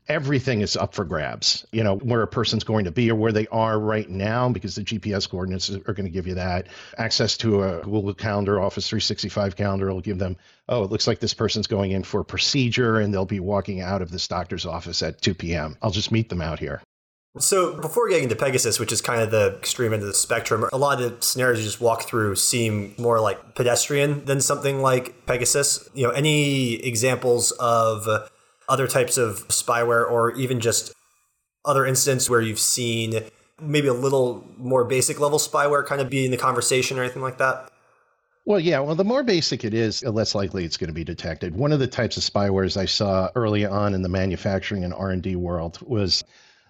everything 0.09 0.61
is 0.61 0.75
up 0.75 0.93
for 0.93 1.05
grabs. 1.05 1.65
You 1.71 1.83
know, 1.83 1.97
where 1.97 2.21
a 2.21 2.27
person's 2.27 2.63
going 2.63 2.85
to 2.85 2.91
be 2.91 3.09
or 3.09 3.15
where 3.15 3.31
they 3.31 3.47
are 3.47 3.79
right 3.79 4.09
now, 4.09 4.49
because 4.49 4.75
the 4.75 4.83
GPS 4.83 5.29
coordinates 5.29 5.69
are 5.69 5.93
going 5.93 6.05
to 6.05 6.09
give 6.09 6.27
you 6.27 6.33
that. 6.35 6.67
Access 6.97 7.37
to 7.37 7.63
a 7.63 7.81
Google 7.83 8.13
Calendar, 8.13 8.59
Office 8.59 8.89
365 8.89 9.55
calendar 9.55 9.93
will 9.93 10.01
give 10.01 10.19
them, 10.19 10.35
oh, 10.67 10.83
it 10.83 10.91
looks 10.91 11.07
like 11.07 11.19
this 11.19 11.33
person's 11.33 11.67
going 11.67 11.91
in 11.91 12.03
for 12.03 12.21
a 12.21 12.25
procedure 12.25 12.99
and 12.99 13.13
they'll 13.13 13.25
be 13.25 13.39
walking 13.39 13.81
out 13.81 14.01
of 14.01 14.11
this 14.11 14.27
doctor's 14.27 14.65
office 14.65 15.01
at 15.03 15.21
2 15.21 15.33
p.m. 15.35 15.77
I'll 15.81 15.91
just 15.91 16.11
meet 16.11 16.29
them 16.29 16.41
out 16.41 16.59
here. 16.59 16.81
So 17.37 17.79
before 17.79 18.09
getting 18.09 18.23
into 18.23 18.35
Pegasus, 18.35 18.79
which 18.79 18.91
is 18.91 19.01
kind 19.01 19.21
of 19.21 19.29
the 19.29 19.55
extreme 19.57 19.93
end 19.93 20.01
of 20.01 20.07
the 20.07 20.15
spectrum, 20.15 20.67
a 20.73 20.77
lot 20.77 20.99
of 20.99 21.19
the 21.19 21.25
scenarios 21.25 21.59
you 21.59 21.65
just 21.65 21.79
walk 21.79 22.03
through 22.03 22.35
seem 22.35 22.95
more 22.97 23.21
like 23.21 23.53
pedestrian 23.53 24.25
than 24.25 24.41
something 24.41 24.81
like 24.81 25.27
Pegasus. 25.27 25.87
You 25.93 26.07
know, 26.07 26.09
any 26.09 26.73
examples 26.73 27.51
of 27.51 28.29
other 28.69 28.87
types 28.87 29.17
of 29.17 29.47
spyware 29.49 30.09
or 30.09 30.31
even 30.35 30.59
just 30.59 30.93
other 31.65 31.85
instances 31.85 32.29
where 32.29 32.41
you've 32.41 32.59
seen 32.59 33.23
maybe 33.61 33.87
a 33.87 33.93
little 33.93 34.47
more 34.57 34.85
basic 34.85 35.19
level 35.19 35.39
spyware 35.39 35.85
kind 35.85 35.99
of 35.99 36.09
be 36.09 36.25
in 36.25 36.31
the 36.31 36.37
conversation 36.37 36.97
or 36.97 37.03
anything 37.03 37.21
like 37.21 37.37
that? 37.37 37.69
Well, 38.45 38.59
yeah. 38.59 38.79
Well, 38.79 38.95
the 38.95 39.03
more 39.03 39.23
basic 39.23 39.63
it 39.63 39.73
is, 39.73 39.99
the 39.99 40.11
less 40.11 40.33
likely 40.33 40.65
it's 40.65 40.77
going 40.77 40.87
to 40.87 40.93
be 40.93 41.03
detected. 41.03 41.55
One 41.55 41.71
of 41.71 41.79
the 41.79 41.87
types 41.87 42.17
of 42.17 42.23
spywares 42.23 42.77
I 42.77 42.85
saw 42.85 43.29
early 43.35 43.65
on 43.65 43.93
in 43.93 44.01
the 44.01 44.09
manufacturing 44.09 44.83
and 44.83 44.93
R 44.93 45.11
and 45.11 45.21
D 45.21 45.35
world 45.35 45.77
was 45.81 46.23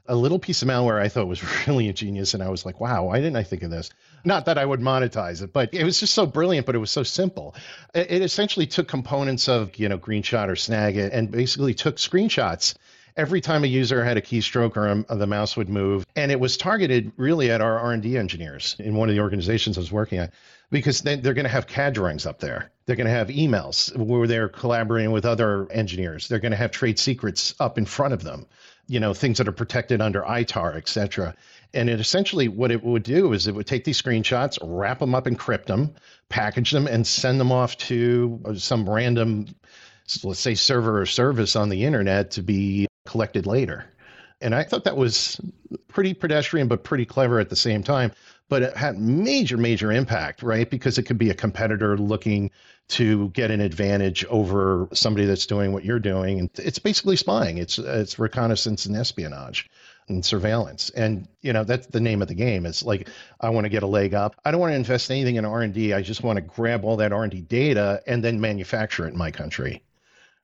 a 0.07 0.15
little 0.15 0.39
piece 0.39 0.61
of 0.61 0.67
malware 0.67 0.99
I 0.99 1.07
thought 1.07 1.27
was 1.27 1.41
really 1.67 1.87
ingenious, 1.87 2.33
and 2.33 2.43
I 2.43 2.49
was 2.49 2.65
like, 2.65 2.81
"Wow, 2.81 3.05
why 3.05 3.17
didn't 3.17 3.37
I 3.37 3.43
think 3.43 3.63
of 3.63 3.71
this?" 3.71 3.91
Not 4.23 4.45
that 4.45 4.57
I 4.57 4.65
would 4.65 4.79
monetize 4.79 5.41
it, 5.41 5.53
but 5.53 5.73
it 5.73 5.83
was 5.83 5.99
just 5.99 6.13
so 6.13 6.25
brilliant. 6.25 6.65
But 6.65 6.75
it 6.75 6.79
was 6.79 6.91
so 6.91 7.03
simple. 7.03 7.55
It, 7.93 8.11
it 8.11 8.21
essentially 8.21 8.67
took 8.67 8.87
components 8.87 9.47
of 9.47 9.75
you 9.77 9.89
know 9.89 9.97
Greenshot 9.97 10.47
or 10.47 10.55
Snagit 10.55 11.09
and 11.13 11.31
basically 11.31 11.73
took 11.73 11.97
screenshots 11.97 12.75
every 13.19 13.41
time 13.41 13.65
a 13.65 13.67
user 13.67 14.03
had 14.03 14.17
a 14.17 14.21
keystroke 14.21 14.77
or 14.77 14.87
a, 14.87 15.15
the 15.15 15.27
mouse 15.27 15.57
would 15.57 15.69
move 15.69 16.05
and 16.15 16.31
it 16.31 16.39
was 16.39 16.55
targeted 16.55 17.11
really 17.17 17.51
at 17.51 17.59
our 17.59 17.77
r&d 17.77 18.17
engineers 18.17 18.77
in 18.79 18.95
one 18.95 19.09
of 19.09 19.15
the 19.15 19.21
organizations 19.21 19.77
i 19.77 19.81
was 19.81 19.91
working 19.91 20.19
at 20.19 20.33
because 20.71 21.01
they, 21.01 21.15
they're 21.15 21.33
going 21.33 21.45
to 21.45 21.49
have 21.49 21.67
cad 21.67 21.93
drawings 21.93 22.25
up 22.25 22.39
there 22.39 22.71
they're 22.85 22.95
going 22.95 23.07
to 23.07 23.11
have 23.11 23.27
emails 23.27 23.95
where 23.97 24.25
they're 24.25 24.47
collaborating 24.47 25.11
with 25.11 25.25
other 25.25 25.69
engineers 25.71 26.27
they're 26.27 26.39
going 26.39 26.51
to 26.51 26.57
have 26.57 26.71
trade 26.71 26.97
secrets 26.97 27.53
up 27.59 27.77
in 27.77 27.85
front 27.85 28.13
of 28.13 28.23
them 28.23 28.45
you 28.89 28.99
know 28.99 29.13
things 29.13 29.37
that 29.37 29.47
are 29.47 29.53
protected 29.53 30.01
under 30.01 30.21
itar 30.23 30.75
et 30.75 30.87
cetera 30.89 31.33
and 31.73 31.89
it 31.89 31.99
essentially 31.99 32.47
what 32.47 32.71
it 32.71 32.83
would 32.83 33.03
do 33.03 33.33
is 33.33 33.47
it 33.47 33.55
would 33.55 33.67
take 33.67 33.83
these 33.83 34.01
screenshots 34.01 34.57
wrap 34.61 34.99
them 34.99 35.15
up 35.15 35.25
encrypt 35.25 35.67
them 35.67 35.93
package 36.27 36.71
them 36.71 36.87
and 36.87 37.05
send 37.05 37.39
them 37.39 37.51
off 37.51 37.77
to 37.77 38.41
some 38.57 38.89
random 38.89 39.45
let's 40.23 40.39
say 40.39 40.55
server 40.55 40.99
or 41.01 41.05
service 41.05 41.55
on 41.55 41.69
the 41.69 41.85
internet 41.85 42.31
to 42.31 42.41
be 42.41 42.87
collected 43.05 43.45
later. 43.45 43.85
And 44.41 44.55
I 44.55 44.63
thought 44.63 44.85
that 44.85 44.95
was 44.95 45.41
pretty 45.87 46.13
pedestrian, 46.13 46.67
but 46.67 46.83
pretty 46.83 47.05
clever 47.05 47.39
at 47.39 47.49
the 47.49 47.55
same 47.55 47.83
time. 47.83 48.11
But 48.49 48.63
it 48.63 48.75
had 48.75 48.99
major, 48.99 49.57
major 49.57 49.91
impact, 49.91 50.41
right? 50.43 50.69
Because 50.69 50.97
it 50.97 51.03
could 51.03 51.17
be 51.17 51.29
a 51.29 51.35
competitor 51.35 51.97
looking 51.97 52.51
to 52.89 53.29
get 53.29 53.51
an 53.51 53.61
advantage 53.61 54.25
over 54.25 54.89
somebody 54.93 55.25
that's 55.27 55.45
doing 55.45 55.71
what 55.71 55.85
you're 55.85 55.99
doing. 55.99 56.39
And 56.39 56.49
it's 56.55 56.79
basically 56.79 57.15
spying. 57.15 57.59
It's 57.59 57.77
it's 57.77 58.17
reconnaissance 58.17 58.87
and 58.87 58.95
espionage 58.95 59.69
and 60.07 60.25
surveillance. 60.25 60.89
And 60.89 61.27
you 61.41 61.53
know 61.53 61.63
that's 61.63 61.87
the 61.87 61.99
name 61.99 62.21
of 62.21 62.27
the 62.27 62.33
game. 62.33 62.65
It's 62.65 62.83
like 62.83 63.07
I 63.39 63.49
want 63.49 63.65
to 63.65 63.69
get 63.69 63.83
a 63.83 63.87
leg 63.87 64.15
up. 64.15 64.35
I 64.43 64.51
don't 64.51 64.59
want 64.59 64.71
to 64.71 64.77
invest 64.77 65.11
anything 65.11 65.35
in 65.35 65.45
r&d 65.45 65.93
i 65.93 66.01
just 66.01 66.23
want 66.23 66.37
to 66.37 66.41
grab 66.41 66.83
all 66.83 66.97
that 66.97 67.13
R 67.13 67.23
and 67.23 67.31
D 67.31 67.41
data 67.41 68.01
and 68.07 68.23
then 68.23 68.41
manufacture 68.41 69.05
it 69.05 69.13
in 69.13 69.17
my 69.17 69.31
country 69.31 69.83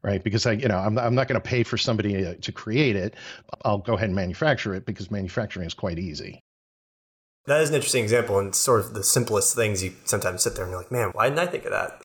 right? 0.06 0.24
Because 0.24 0.46
I, 0.46 0.52
you 0.52 0.68
know, 0.68 0.78
I'm, 0.78 1.00
I'm 1.00 1.16
not 1.16 1.28
going 1.28 1.42
to 1.42 1.46
pay 1.46 1.64
for 1.64 1.78
somebody 1.78 2.36
to 2.36 2.52
create 2.52 2.96
it. 2.96 3.16
I'll 3.64 3.80
go 3.80 3.96
ahead 3.96 4.10
and 4.10 4.16
manufacture 4.16 4.76
it 4.76 4.86
because 4.86 5.10
manufacturing 5.10 5.66
is 5.66 5.74
quite 5.74 5.98
easy. 5.98 6.44
That 7.48 7.62
is 7.62 7.70
an 7.70 7.76
interesting 7.76 8.04
example, 8.04 8.40
and 8.40 8.56
sort 8.56 8.80
of 8.80 8.94
the 8.94 9.04
simplest 9.04 9.56
things 9.56 9.84
you 9.84 9.94
sometimes 10.06 10.42
sit 10.42 10.56
there 10.56 10.66
and 10.66 10.72
you're 10.72 10.82
like, 10.82 10.92
man, 10.92 11.10
why 11.14 11.30
didn't 11.30 11.40
I 11.40 11.46
think 11.46 11.66
of 11.66 11.72
that? 11.72 12.02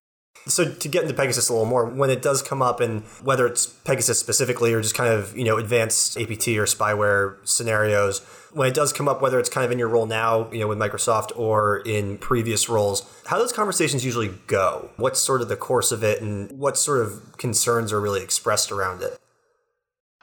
So 0.46 0.72
to 0.72 0.88
get 0.88 1.02
into 1.02 1.14
Pegasus 1.14 1.48
a 1.48 1.52
little 1.52 1.66
more, 1.66 1.84
when 1.86 2.08
it 2.08 2.22
does 2.22 2.42
come 2.42 2.62
up, 2.62 2.80
and 2.80 3.02
whether 3.22 3.46
it's 3.46 3.66
Pegasus 3.66 4.18
specifically 4.18 4.72
or 4.72 4.80
just 4.80 4.94
kind 4.94 5.12
of 5.12 5.36
you 5.36 5.44
know 5.44 5.56
advanced 5.56 6.18
APT 6.18 6.48
or 6.48 6.64
spyware 6.64 7.36
scenarios, 7.46 8.20
when 8.52 8.68
it 8.68 8.74
does 8.74 8.92
come 8.92 9.08
up, 9.08 9.22
whether 9.22 9.38
it's 9.38 9.48
kind 9.48 9.64
of 9.64 9.70
in 9.70 9.78
your 9.78 9.88
role 9.88 10.06
now, 10.06 10.50
you 10.50 10.60
know, 10.60 10.68
with 10.68 10.78
Microsoft 10.78 11.30
or 11.36 11.78
in 11.80 12.18
previous 12.18 12.68
roles, 12.68 13.10
how 13.26 13.38
those 13.38 13.52
conversations 13.52 14.04
usually 14.04 14.30
go? 14.46 14.90
What's 14.96 15.20
sort 15.20 15.40
of 15.40 15.48
the 15.48 15.56
course 15.56 15.92
of 15.92 16.02
it, 16.02 16.20
and 16.20 16.50
what 16.52 16.76
sort 16.76 17.02
of 17.02 17.36
concerns 17.38 17.92
are 17.92 18.00
really 18.00 18.22
expressed 18.22 18.72
around 18.72 19.02
it? 19.02 19.18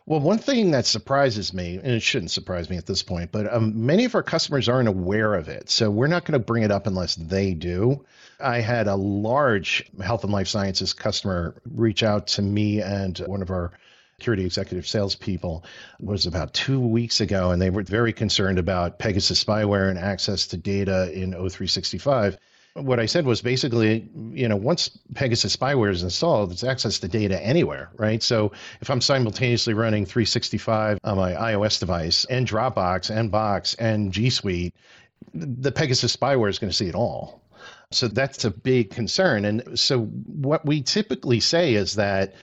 Well, 0.08 0.22
one 0.22 0.38
thing 0.38 0.72
that 0.72 0.86
surprises 0.86 1.54
me, 1.54 1.82
and 1.84 1.88
it 1.88 2.02
shouldn't 2.02 2.32
surprise 2.32 2.70
me 2.70 2.78
at 2.78 2.86
this 2.86 3.04
point, 3.04 3.30
but 3.34 3.54
um, 3.54 3.86
many 3.86 4.06
of 4.06 4.16
our 4.16 4.24
customers 4.24 4.70
aren't 4.70 4.88
aware 4.88 5.34
of 5.34 5.50
it. 5.50 5.70
So 5.70 5.92
we're 5.92 6.08
not 6.08 6.24
going 6.24 6.40
to 6.40 6.46
bring 6.46 6.64
it 6.64 6.72
up 6.72 6.88
unless 6.88 7.16
they 7.16 7.54
do. 7.54 8.06
I 8.40 8.62
had 8.62 8.88
a 8.88 8.96
large 8.96 9.84
health 10.02 10.24
and 10.24 10.32
life 10.32 10.48
sciences 10.48 10.94
customer 10.94 11.62
reach 11.70 12.04
out 12.04 12.26
to 12.28 12.42
me 12.42 12.82
and 12.82 13.18
one 13.28 13.42
of 13.42 13.52
our 13.52 13.74
security 14.18 14.46
executive 14.46 14.88
salespeople 14.88 15.66
was 16.00 16.26
about 16.26 16.54
two 16.54 16.80
weeks 16.80 17.20
ago, 17.20 17.52
and 17.52 17.62
they 17.62 17.70
were 17.70 17.84
very 17.84 18.14
concerned 18.14 18.60
about 18.60 19.00
Pegasus 19.00 19.44
spyware 19.44 19.90
and 19.90 20.00
access 20.00 20.48
to 20.48 20.56
data 20.56 21.12
in 21.12 21.34
O365 21.34 22.38
what 22.78 23.00
I 23.00 23.06
said 23.06 23.26
was 23.26 23.42
basically, 23.42 24.10
you 24.32 24.48
know, 24.48 24.56
once 24.56 24.90
Pegasus 25.16 25.56
spyware 25.56 25.92
is 25.92 26.04
installed, 26.04 26.52
it's 26.52 26.64
access 26.64 27.00
to 27.00 27.08
data 27.08 27.42
anywhere, 27.44 27.90
right? 27.98 28.22
So 28.22 28.52
if 28.82 28.90
I'm 28.90 29.02
simultaneously 29.02 29.74
running 29.74 30.06
365 30.06 31.00
on 31.04 31.18
my 31.18 31.34
iOS 31.34 31.80
device 31.80 32.26
and 32.26 32.48
Dropbox 32.48 33.10
and 33.10 33.32
Box 33.32 33.74
and 33.76 34.12
G 34.12 34.30
Suite, 34.30 34.76
the 35.34 35.72
Pegasus 35.72 36.16
spyware 36.16 36.50
is 36.50 36.60
going 36.60 36.70
to 36.70 36.76
see 36.76 36.88
it 36.88 36.96
all. 36.96 37.42
So 37.92 38.08
that's 38.08 38.46
a 38.46 38.52
big 38.52 38.92
concern. 38.92 39.46
And 39.46 39.80
so 39.80 40.02
what 40.02 40.66
we 40.66 40.82
typically 40.82 41.40
say 41.40 41.74
is 41.74 41.96
that 41.96 42.36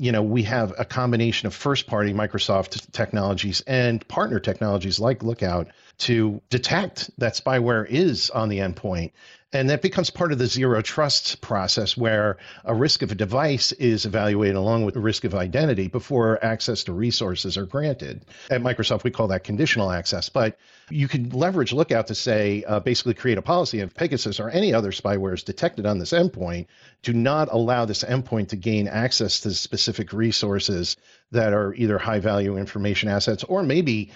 you 0.00 0.12
know, 0.12 0.22
we 0.22 0.42
have 0.44 0.72
a 0.78 0.84
combination 0.86 1.46
of 1.46 1.54
first 1.54 1.86
party 1.86 2.14
Microsoft 2.14 2.90
technologies 2.90 3.60
and 3.66 4.06
partner 4.08 4.40
technologies 4.40 4.98
like 4.98 5.22
Lookout 5.22 5.68
to 6.00 6.40
detect 6.50 7.10
that 7.18 7.34
spyware 7.34 7.86
is 7.88 8.30
on 8.30 8.48
the 8.48 8.58
endpoint 8.58 9.12
and 9.52 9.68
that 9.68 9.82
becomes 9.82 10.10
part 10.10 10.30
of 10.32 10.38
the 10.38 10.46
zero 10.46 10.80
trust 10.80 11.40
process 11.40 11.96
where 11.96 12.36
a 12.64 12.74
risk 12.74 13.02
of 13.02 13.10
a 13.10 13.16
device 13.16 13.72
is 13.72 14.06
evaluated 14.06 14.54
along 14.54 14.84
with 14.84 14.94
the 14.94 15.00
risk 15.00 15.24
of 15.24 15.34
identity 15.34 15.88
before 15.88 16.42
access 16.44 16.84
to 16.84 16.92
resources 16.92 17.56
are 17.56 17.66
granted. 17.66 18.24
At 18.50 18.62
Microsoft, 18.62 19.02
we 19.02 19.10
call 19.10 19.26
that 19.28 19.42
conditional 19.42 19.90
access. 19.90 20.28
But 20.28 20.56
you 20.88 21.08
can 21.08 21.30
leverage 21.30 21.72
Lookout 21.72 22.06
to 22.08 22.14
say, 22.14 22.62
uh, 22.64 22.78
basically 22.78 23.14
create 23.14 23.38
a 23.38 23.42
policy 23.42 23.80
if 23.80 23.94
Pegasus 23.94 24.38
or 24.38 24.50
any 24.50 24.72
other 24.72 24.92
spyware 24.92 25.34
is 25.34 25.42
detected 25.42 25.84
on 25.84 25.98
this 25.98 26.12
endpoint, 26.12 26.66
do 27.02 27.12
not 27.12 27.48
allow 27.50 27.84
this 27.84 28.04
endpoint 28.04 28.48
to 28.48 28.56
gain 28.56 28.86
access 28.86 29.40
to 29.40 29.50
specific 29.52 30.12
resources 30.12 30.96
that 31.32 31.52
are 31.52 31.74
either 31.74 31.98
high 31.98 32.20
value 32.20 32.56
information 32.56 33.08
assets 33.08 33.44
or 33.44 33.62
maybe 33.62 34.10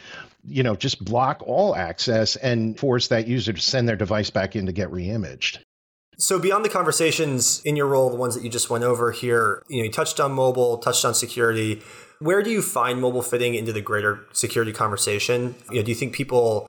you 0.46 0.62
know, 0.62 0.76
just 0.76 1.04
block 1.04 1.42
all 1.46 1.74
access 1.74 2.36
and 2.36 2.78
force 2.78 3.08
that 3.08 3.26
user 3.26 3.52
to 3.52 3.60
send 3.60 3.88
their 3.88 3.96
device 3.96 4.30
back 4.30 4.54
in 4.54 4.66
to 4.66 4.72
get 4.72 4.90
reimaged. 4.90 5.58
So 6.16 6.38
beyond 6.38 6.64
the 6.64 6.68
conversations 6.68 7.60
in 7.64 7.76
your 7.76 7.86
role, 7.86 8.08
the 8.10 8.16
ones 8.16 8.34
that 8.34 8.44
you 8.44 8.50
just 8.50 8.70
went 8.70 8.84
over 8.84 9.10
here, 9.10 9.62
you 9.68 9.78
know, 9.78 9.84
you 9.84 9.90
touched 9.90 10.20
on 10.20 10.32
mobile, 10.32 10.78
touched 10.78 11.04
on 11.04 11.14
security. 11.14 11.82
Where 12.20 12.42
do 12.42 12.50
you 12.50 12.62
find 12.62 13.00
mobile 13.00 13.22
fitting 13.22 13.54
into 13.54 13.72
the 13.72 13.80
greater 13.80 14.20
security 14.32 14.72
conversation? 14.72 15.56
You 15.70 15.78
know, 15.78 15.82
do 15.82 15.90
you 15.90 15.96
think 15.96 16.14
people 16.14 16.68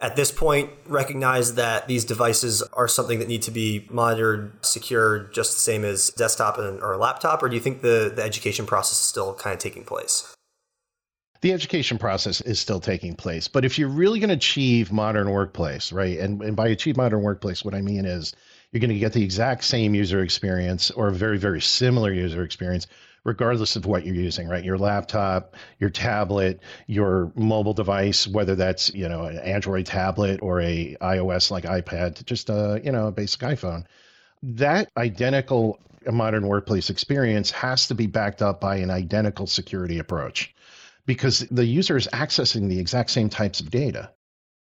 at 0.00 0.16
this 0.16 0.30
point 0.30 0.70
recognize 0.86 1.54
that 1.54 1.88
these 1.88 2.04
devices 2.04 2.62
are 2.74 2.88
something 2.88 3.18
that 3.18 3.28
need 3.28 3.42
to 3.42 3.50
be 3.50 3.86
monitored, 3.90 4.52
secured, 4.64 5.32
just 5.32 5.54
the 5.54 5.60
same 5.60 5.84
as 5.84 6.10
desktop 6.10 6.58
and, 6.58 6.82
or 6.82 6.96
laptop, 6.96 7.42
or 7.42 7.48
do 7.48 7.54
you 7.54 7.62
think 7.62 7.82
the, 7.82 8.12
the 8.14 8.22
education 8.22 8.66
process 8.66 9.00
is 9.00 9.06
still 9.06 9.34
kind 9.34 9.54
of 9.54 9.60
taking 9.60 9.84
place? 9.84 10.36
the 11.42 11.52
education 11.52 11.98
process 11.98 12.40
is 12.40 12.58
still 12.58 12.80
taking 12.80 13.14
place. 13.14 13.46
But 13.46 13.64
if 13.64 13.78
you're 13.78 13.88
really 13.88 14.18
going 14.18 14.30
to 14.30 14.36
achieve 14.36 14.90
modern 14.90 15.30
workplace, 15.30 15.92
right? 15.92 16.18
And, 16.18 16.42
and 16.42 16.56
by 16.56 16.68
achieve 16.68 16.96
modern 16.96 17.22
workplace, 17.22 17.64
what 17.64 17.74
I 17.74 17.82
mean 17.82 18.04
is 18.04 18.34
you're 18.72 18.80
going 18.80 18.90
to 18.90 18.98
get 18.98 19.12
the 19.12 19.22
exact 19.22 19.64
same 19.64 19.94
user 19.94 20.22
experience 20.22 20.90
or 20.90 21.08
a 21.08 21.12
very, 21.12 21.38
very 21.38 21.60
similar 21.60 22.12
user 22.12 22.42
experience, 22.42 22.86
regardless 23.26 23.74
of 23.74 23.86
what 23.86 24.06
you're 24.06 24.14
using, 24.14 24.48
right? 24.48 24.64
Your 24.64 24.78
laptop, 24.78 25.56
your 25.80 25.90
tablet, 25.90 26.60
your 26.86 27.32
mobile 27.34 27.74
device, 27.74 28.26
whether 28.26 28.54
that's, 28.54 28.94
you 28.94 29.08
know, 29.08 29.24
an 29.24 29.38
Android 29.38 29.84
tablet 29.84 30.40
or 30.42 30.60
a 30.60 30.96
iOS 31.00 31.50
like 31.50 31.64
iPad, 31.64 32.24
just 32.24 32.48
a, 32.48 32.80
you 32.84 32.92
know, 32.92 33.08
a 33.08 33.12
basic 33.12 33.40
iPhone. 33.40 33.84
That 34.44 34.90
identical 34.96 35.80
modern 36.06 36.46
workplace 36.46 36.88
experience 36.88 37.50
has 37.50 37.88
to 37.88 37.96
be 37.96 38.06
backed 38.06 38.42
up 38.42 38.60
by 38.60 38.76
an 38.76 38.90
identical 38.90 39.48
security 39.48 39.98
approach 39.98 40.54
because 41.04 41.40
the 41.50 41.64
user 41.64 41.96
is 41.96 42.08
accessing 42.12 42.68
the 42.68 42.78
exact 42.78 43.10
same 43.10 43.28
types 43.28 43.58
of 43.58 43.70
data. 43.70 44.10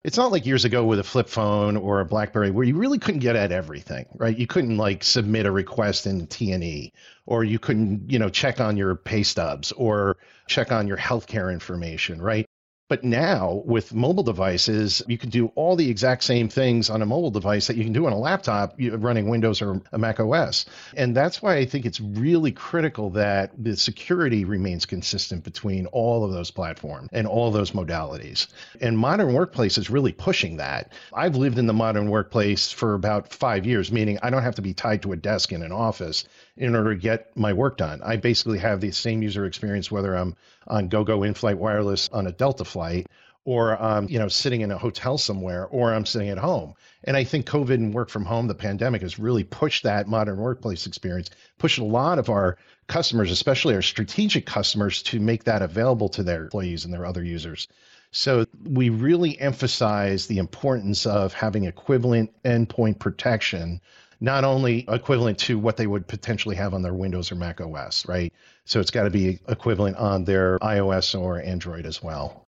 It's 0.03 0.17
not 0.17 0.33
like 0.33 0.45
years 0.45 0.65
ago 0.65 0.83
with 0.83 1.00
a 1.00 1.03
flip 1.03 1.29
phone 1.29 1.77
or 1.77 2.01
a 2.01 2.05
BlackBerry 2.05 2.51
where 2.51 2.65
you 2.65 2.75
really 2.75 3.00
couldn't 3.00 3.22
get 3.22 3.38
at 3.38 3.53
everything, 3.53 4.05
right? 4.15 4.38
You 4.38 4.48
couldn't 4.48 4.75
like 4.75 5.01
submit 5.01 5.45
a 5.45 5.51
request 5.51 6.05
in 6.07 6.27
T&E 6.27 6.91
or 7.25 7.45
you 7.45 7.57
couldn't, 7.57 8.12
you 8.12 8.19
know, 8.19 8.27
check 8.27 8.60
on 8.60 8.75
your 8.75 8.95
pay 8.95 9.24
stubs 9.24 9.72
or 9.72 10.17
check 10.48 10.74
on 10.74 10.88
your 10.88 10.98
healthcare 10.98 11.53
information, 11.53 12.22
right? 12.22 12.45
But 12.93 13.03
now 13.03 13.63
with 13.65 13.91
mobile 13.91 14.21
devices, 14.21 15.01
you 15.07 15.17
can 15.17 15.31
do 15.31 15.47
all 15.55 15.75
the 15.75 15.89
exact 15.89 16.23
same 16.23 16.47
things 16.47 16.91
on 16.91 17.01
a 17.01 17.07
mobile 17.07 17.31
device 17.31 17.65
that 17.65 17.75
you 17.75 17.83
can 17.83 17.91
do 17.91 18.05
on 18.05 18.13
a 18.13 18.19
laptop 18.19 18.75
running 18.77 19.29
Windows 19.29 19.63
or 19.63 19.81
a 19.91 19.97
Mac 19.97 20.19
OS. 20.19 20.65
And 20.95 21.17
that's 21.17 21.41
why 21.41 21.55
I 21.55 21.65
think 21.65 21.88
it's 21.88 22.00
really 22.00 22.51
critical 22.51 23.09
that 23.09 23.50
the 23.57 23.75
security 23.75 24.45
remains 24.45 24.85
consistent 24.85 25.43
between 25.43 25.88
all 25.88 26.23
of 26.23 26.33
those 26.33 26.51
platforms 26.51 27.09
and 27.13 27.25
all 27.25 27.50
those 27.50 27.71
modalities. 27.71 28.45
And 28.79 28.95
modern 28.95 29.33
workplace 29.33 29.79
is 29.79 29.89
really 29.89 30.12
pushing 30.12 30.57
that. 30.57 30.91
I've 31.15 31.35
lived 31.35 31.57
in 31.57 31.65
the 31.65 31.73
modern 31.73 32.12
workplace 32.12 32.71
for 32.71 32.93
about 32.93 33.33
five 33.33 33.65
years, 33.65 33.91
meaning 33.91 34.19
I 34.21 34.29
don't 34.29 34.43
have 34.43 34.53
to 34.57 34.62
be 34.62 34.75
tied 34.75 35.01
to 35.01 35.13
a 35.13 35.15
desk 35.15 35.51
in 35.51 35.63
an 35.63 35.71
office 35.71 36.25
in 36.57 36.75
order 36.75 36.93
to 36.93 37.00
get 37.00 37.36
my 37.36 37.53
work 37.53 37.77
done. 37.77 38.01
I 38.03 38.17
basically 38.17 38.60
have 38.60 38.79
the 38.79 38.91
same 38.91 39.22
user 39.22 39.45
experience 39.45 39.91
whether 39.91 40.15
I'm 40.15 40.36
on 40.67 40.88
GoGo 40.88 41.24
in-flight 41.24 41.57
wireless 41.57 42.10
on 42.10 42.27
a 42.27 42.31
Delta 42.31 42.65
flight 42.65 43.07
or 43.45 43.81
um, 43.81 44.07
you 44.10 44.19
know 44.19 44.27
sitting 44.27 44.62
in 44.62 44.72
a 44.72 44.77
hotel 44.77 45.17
somewhere 45.17 45.65
or 45.67 45.93
i'm 45.93 46.05
sitting 46.05 46.29
at 46.29 46.38
home 46.38 46.74
and 47.03 47.17
i 47.17 47.24
think 47.24 47.45
covid 47.45 47.75
and 47.75 47.93
work 47.93 48.10
from 48.10 48.25
home 48.25 48.48
the 48.48 48.55
pandemic 48.55 49.01
has 49.01 49.19
really 49.19 49.43
pushed 49.43 49.83
that 49.83 50.07
modern 50.07 50.38
workplace 50.38 50.88
experience 50.88 51.29
pushed 51.57 51.79
a 51.79 51.83
lot 51.83 52.19
of 52.19 52.29
our 52.29 52.57
customers 52.88 53.31
especially 53.31 53.75
our 53.75 53.81
strategic 53.81 54.45
customers 54.45 55.03
to 55.03 55.19
make 55.19 55.43
that 55.43 55.62
available 55.62 56.10
to 56.10 56.24
their 56.24 56.43
employees 56.43 56.86
and 56.86 56.93
their 56.93 57.05
other 57.05 57.24
users 57.24 57.67
so 58.12 58.45
we 58.63 58.89
really 58.89 59.39
emphasize 59.39 60.27
the 60.27 60.38
importance 60.38 61.05
of 61.05 61.33
having 61.33 61.65
equivalent 61.65 62.31
endpoint 62.43 63.00
protection 63.00 63.81
not 64.23 64.45
only 64.45 64.85
equivalent 64.87 65.37
to 65.37 65.59
what 65.59 65.75
they 65.75 65.85
would 65.85 66.07
potentially 66.07 66.55
have 66.55 66.73
on 66.73 66.81
their 66.81 66.93
Windows 66.93 67.29
or 67.29 67.35
Mac 67.35 67.59
OS, 67.59 68.07
right? 68.07 68.31
So 68.63 68.79
it's 68.79 68.89
got 68.89 69.03
to 69.03 69.09
be 69.09 69.41
equivalent 69.49 69.97
on 69.97 70.23
their 70.23 70.57
iOS 70.59 71.19
or 71.19 71.41
Android 71.41 71.85
as 71.85 72.01
well. 72.01 72.45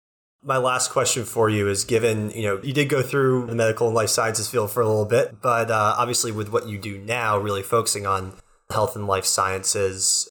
My 0.43 0.57
last 0.57 0.91
question 0.91 1.27
for 1.27 1.51
you 1.51 1.69
is 1.69 1.85
given, 1.85 2.31
you 2.31 2.45
know, 2.45 2.61
you 2.63 2.73
did 2.73 2.89
go 2.89 3.03
through 3.03 3.47
the 3.47 3.55
medical 3.55 3.87
and 3.87 3.95
life 3.95 4.09
sciences 4.09 4.49
field 4.49 4.71
for 4.71 4.81
a 4.81 4.89
little 4.89 5.05
bit, 5.05 5.43
but 5.43 5.71
uh, 5.71 5.95
obviously 5.99 6.33
with 6.33 6.51
what 6.51 6.67
you 6.67 6.79
do 6.79 6.97
now, 6.97 7.37
really 7.37 7.63
focusing 7.63 8.07
on 8.07 8.33
health 8.71 8.97
and 8.97 9.07
life 9.07 9.27
sciences, 9.27 10.27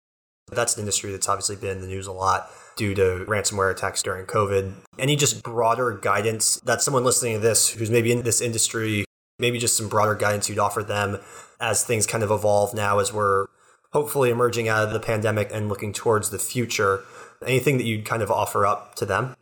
that's 0.52 0.76
an 0.76 0.80
industry 0.80 1.12
that's 1.12 1.30
obviously 1.30 1.56
been 1.56 1.78
in 1.78 1.82
the 1.82 1.88
news 1.88 2.08
a 2.08 2.12
lot 2.12 2.50
due 2.78 2.96
to 2.96 3.26
ransomware 3.28 3.70
attacks 3.70 4.02
during 4.02 4.26
COVID. 4.26 4.74
Any 4.98 5.16
just 5.16 5.44
broader 5.44 6.00
guidance 6.02 6.60
that 6.62 6.82
someone 6.82 7.04
listening 7.04 7.34
to 7.34 7.40
this 7.40 7.70
who's 7.70 7.92
maybe 7.92 8.12
in 8.12 8.24
this 8.24 8.42
industry, 8.42 9.06
maybe 9.40 9.60
just 9.60 9.78
some 9.78 9.90
broader 9.90 10.16
guidance 10.16 10.50
you'd 10.50 10.60
offer 10.60 10.84
them 10.84 11.20
as 11.60 11.84
things 11.84 12.06
kind 12.06 12.24
of 12.24 12.32
evolve 12.32 12.74
now 12.74 13.00
as 13.00 13.14
we're 13.14 13.48
hopefully 13.92 14.30
emerging 14.30 14.68
out 14.68 14.84
of 14.84 14.94
the 14.94 15.00
pandemic 15.00 15.50
and 15.52 15.70
looking 15.70 15.94
towards 15.94 16.30
the 16.30 16.40
future? 16.40 17.04
Anything 17.46 17.78
that 17.78 17.86
you'd 17.86 18.06
kind 18.06 18.22
of 18.22 18.32
offer 18.32 18.66
up 18.66 18.96
to 18.96 19.06
them? 19.06 19.36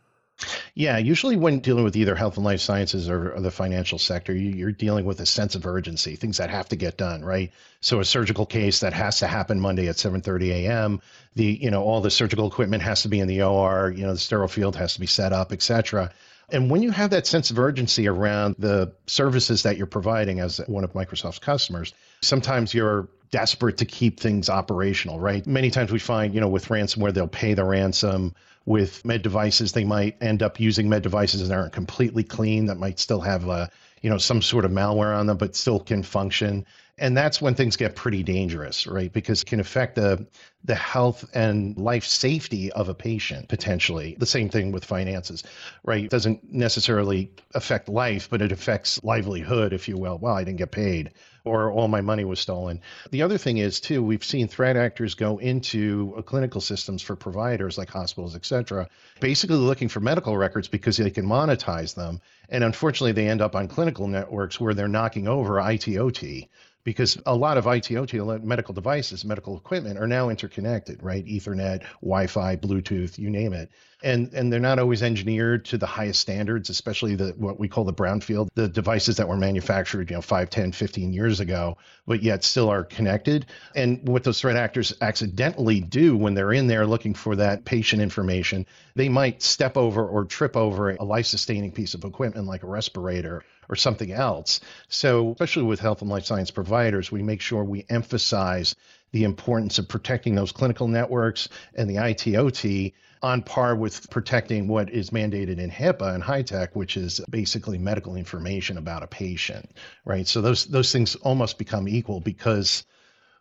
Yeah, 0.74 0.98
usually 0.98 1.36
when 1.36 1.60
dealing 1.60 1.84
with 1.84 1.96
either 1.96 2.14
health 2.14 2.36
and 2.36 2.44
life 2.44 2.60
sciences 2.60 3.08
or, 3.08 3.32
or 3.32 3.40
the 3.40 3.50
financial 3.50 3.98
sector, 3.98 4.34
you, 4.34 4.66
are 4.66 4.72
dealing 4.72 5.06
with 5.06 5.20
a 5.20 5.26
sense 5.26 5.54
of 5.54 5.64
urgency, 5.64 6.14
things 6.14 6.36
that 6.36 6.50
have 6.50 6.68
to 6.68 6.76
get 6.76 6.98
done, 6.98 7.24
right? 7.24 7.50
So 7.80 8.00
a 8.00 8.04
surgical 8.04 8.44
case 8.44 8.80
that 8.80 8.92
has 8.92 9.18
to 9.20 9.26
happen 9.26 9.58
Monday 9.58 9.88
at 9.88 9.96
7:30 9.96 10.50
a.m. 10.50 11.00
The 11.34 11.44
you 11.44 11.70
know 11.70 11.82
all 11.82 12.02
the 12.02 12.10
surgical 12.10 12.46
equipment 12.46 12.82
has 12.82 13.02
to 13.02 13.08
be 13.08 13.20
in 13.20 13.28
the 13.28 13.42
OR, 13.42 13.90
you 13.96 14.04
know 14.04 14.12
the 14.12 14.18
sterile 14.18 14.48
field 14.48 14.76
has 14.76 14.92
to 14.94 15.00
be 15.00 15.06
set 15.06 15.32
up, 15.32 15.52
et 15.52 15.62
cetera. 15.62 16.12
And 16.50 16.70
when 16.70 16.82
you 16.82 16.92
have 16.92 17.10
that 17.10 17.26
sense 17.26 17.50
of 17.50 17.58
urgency 17.58 18.06
around 18.06 18.54
the 18.58 18.92
services 19.06 19.64
that 19.64 19.76
you're 19.76 19.86
providing 19.86 20.40
as 20.40 20.58
one 20.66 20.84
of 20.84 20.92
Microsoft's 20.92 21.40
customers, 21.40 21.92
sometimes 22.22 22.72
you're 22.72 23.08
desperate 23.32 23.78
to 23.78 23.84
keep 23.84 24.20
things 24.20 24.48
operational, 24.48 25.18
right? 25.18 25.44
Many 25.46 25.70
times 25.70 25.90
we 25.90 25.98
find, 25.98 26.34
you 26.34 26.40
know, 26.40 26.48
with 26.48 26.66
ransomware, 26.68 27.12
they'll 27.12 27.26
pay 27.26 27.54
the 27.54 27.64
ransom. 27.64 28.34
With 28.64 29.04
med 29.04 29.22
devices, 29.22 29.72
they 29.72 29.84
might 29.84 30.16
end 30.20 30.42
up 30.42 30.58
using 30.58 30.88
med 30.88 31.02
devices 31.02 31.48
that 31.48 31.54
aren't 31.54 31.72
completely 31.72 32.24
clean, 32.24 32.66
that 32.66 32.78
might 32.78 32.98
still 32.98 33.20
have, 33.20 33.48
a, 33.48 33.70
you 34.02 34.10
know, 34.10 34.18
some 34.18 34.42
sort 34.42 34.64
of 34.64 34.70
malware 34.70 35.16
on 35.16 35.26
them, 35.26 35.36
but 35.36 35.56
still 35.56 35.80
can 35.80 36.02
function. 36.02 36.66
And 36.98 37.16
that's 37.16 37.42
when 37.42 37.54
things 37.54 37.76
get 37.76 37.94
pretty 37.94 38.22
dangerous, 38.22 38.86
right? 38.86 39.12
Because 39.12 39.42
it 39.42 39.46
can 39.46 39.60
affect 39.60 39.96
the 39.96 40.26
the 40.64 40.74
health 40.74 41.24
and 41.34 41.76
life 41.76 42.04
safety 42.04 42.72
of 42.72 42.88
a 42.88 42.94
patient 42.94 43.48
potentially. 43.48 44.16
The 44.18 44.26
same 44.26 44.48
thing 44.48 44.72
with 44.72 44.84
finances, 44.84 45.44
right? 45.84 46.04
It 46.04 46.10
doesn't 46.10 46.52
necessarily 46.52 47.30
affect 47.54 47.88
life, 47.88 48.28
but 48.30 48.42
it 48.42 48.50
affects 48.50 49.02
livelihood, 49.04 49.72
if 49.72 49.88
you 49.88 49.96
will. 49.96 50.18
Well, 50.18 50.34
I 50.34 50.44
didn't 50.44 50.58
get 50.58 50.70
paid 50.70 51.12
or 51.46 51.70
all 51.70 51.88
my 51.88 52.00
money 52.00 52.24
was 52.24 52.40
stolen. 52.40 52.80
The 53.10 53.22
other 53.22 53.38
thing 53.38 53.58
is 53.58 53.80
too, 53.80 54.02
we've 54.02 54.24
seen 54.24 54.48
threat 54.48 54.76
actors 54.76 55.14
go 55.14 55.38
into 55.38 56.14
uh, 56.18 56.22
clinical 56.22 56.60
systems 56.60 57.02
for 57.02 57.14
providers 57.14 57.78
like 57.78 57.88
hospitals, 57.88 58.34
et 58.34 58.44
cetera, 58.44 58.88
basically 59.20 59.56
looking 59.56 59.88
for 59.88 60.00
medical 60.00 60.36
records 60.36 60.68
because 60.68 60.96
they 60.96 61.10
can 61.10 61.24
monetize 61.24 61.94
them. 61.94 62.20
And 62.48 62.64
unfortunately, 62.64 63.12
they 63.12 63.28
end 63.28 63.40
up 63.40 63.54
on 63.54 63.68
clinical 63.68 64.08
networks 64.08 64.60
where 64.60 64.74
they're 64.74 64.88
knocking 64.88 65.28
over 65.28 65.54
ITOT 65.54 66.48
because 66.82 67.18
a 67.26 67.34
lot 67.34 67.58
of 67.58 67.64
ITOT 67.64 68.44
medical 68.44 68.72
devices, 68.72 69.24
medical 69.24 69.56
equipment 69.56 69.98
are 69.98 70.06
now 70.06 70.28
interconnected, 70.28 71.02
right? 71.02 71.24
Ethernet, 71.26 71.82
Wi-Fi, 72.00 72.56
Bluetooth, 72.56 73.18
you 73.18 73.28
name 73.28 73.52
it. 73.52 73.70
And 74.02 74.32
and 74.34 74.52
they're 74.52 74.60
not 74.60 74.78
always 74.78 75.02
engineered 75.02 75.64
to 75.66 75.78
the 75.78 75.86
highest 75.86 76.20
standards, 76.20 76.68
especially 76.68 77.14
the 77.14 77.32
what 77.38 77.58
we 77.58 77.66
call 77.66 77.84
the 77.84 77.94
brownfield, 77.94 78.48
the 78.54 78.68
devices 78.68 79.16
that 79.16 79.26
were 79.26 79.38
manufactured, 79.38 80.10
you 80.10 80.16
know, 80.16 80.22
5, 80.22 80.50
10, 80.50 80.72
15 80.72 81.12
years 81.14 81.40
ago, 81.40 81.78
but 82.06 82.22
yet 82.22 82.44
still 82.44 82.68
are 82.68 82.84
connected. 82.84 83.46
And 83.74 84.06
what 84.06 84.22
those 84.22 84.40
threat 84.40 84.56
actors 84.56 84.92
accidentally 85.00 85.80
do 85.80 86.14
when 86.14 86.34
they're 86.34 86.52
in 86.52 86.66
there 86.66 86.86
looking 86.86 87.14
for 87.14 87.36
that 87.36 87.64
patient 87.64 88.02
information, 88.02 88.66
they 88.94 89.08
might 89.08 89.42
step 89.42 89.78
over 89.78 90.06
or 90.06 90.26
trip 90.26 90.58
over 90.58 90.90
a 90.90 91.02
life-sustaining 91.02 91.72
piece 91.72 91.94
of 91.94 92.04
equipment 92.04 92.46
like 92.46 92.64
a 92.64 92.68
respirator 92.68 93.44
or 93.68 93.76
something 93.76 94.12
else. 94.12 94.60
So, 94.88 95.32
especially 95.32 95.64
with 95.64 95.80
health 95.80 96.02
and 96.02 96.10
life 96.10 96.26
science 96.26 96.50
providers, 96.50 97.10
we 97.10 97.22
make 97.22 97.40
sure 97.40 97.64
we 97.64 97.86
emphasize 97.88 98.74
the 99.12 99.24
importance 99.24 99.78
of 99.78 99.88
protecting 99.88 100.34
those 100.34 100.52
clinical 100.52 100.88
networks 100.88 101.48
and 101.74 101.88
the 101.88 101.96
ITOT 101.96 102.92
on 103.22 103.42
par 103.42 103.74
with 103.74 104.08
protecting 104.10 104.68
what 104.68 104.90
is 104.90 105.10
mandated 105.10 105.58
in 105.58 105.70
HIPAA 105.70 106.14
and 106.14 106.22
HITECH, 106.22 106.74
which 106.74 106.96
is 106.96 107.20
basically 107.30 107.78
medical 107.78 108.16
information 108.16 108.78
about 108.78 109.02
a 109.02 109.06
patient, 109.06 109.72
right? 110.04 110.26
So 110.26 110.40
those 110.40 110.66
those 110.66 110.92
things 110.92 111.14
almost 111.16 111.58
become 111.58 111.88
equal 111.88 112.20
because 112.20 112.84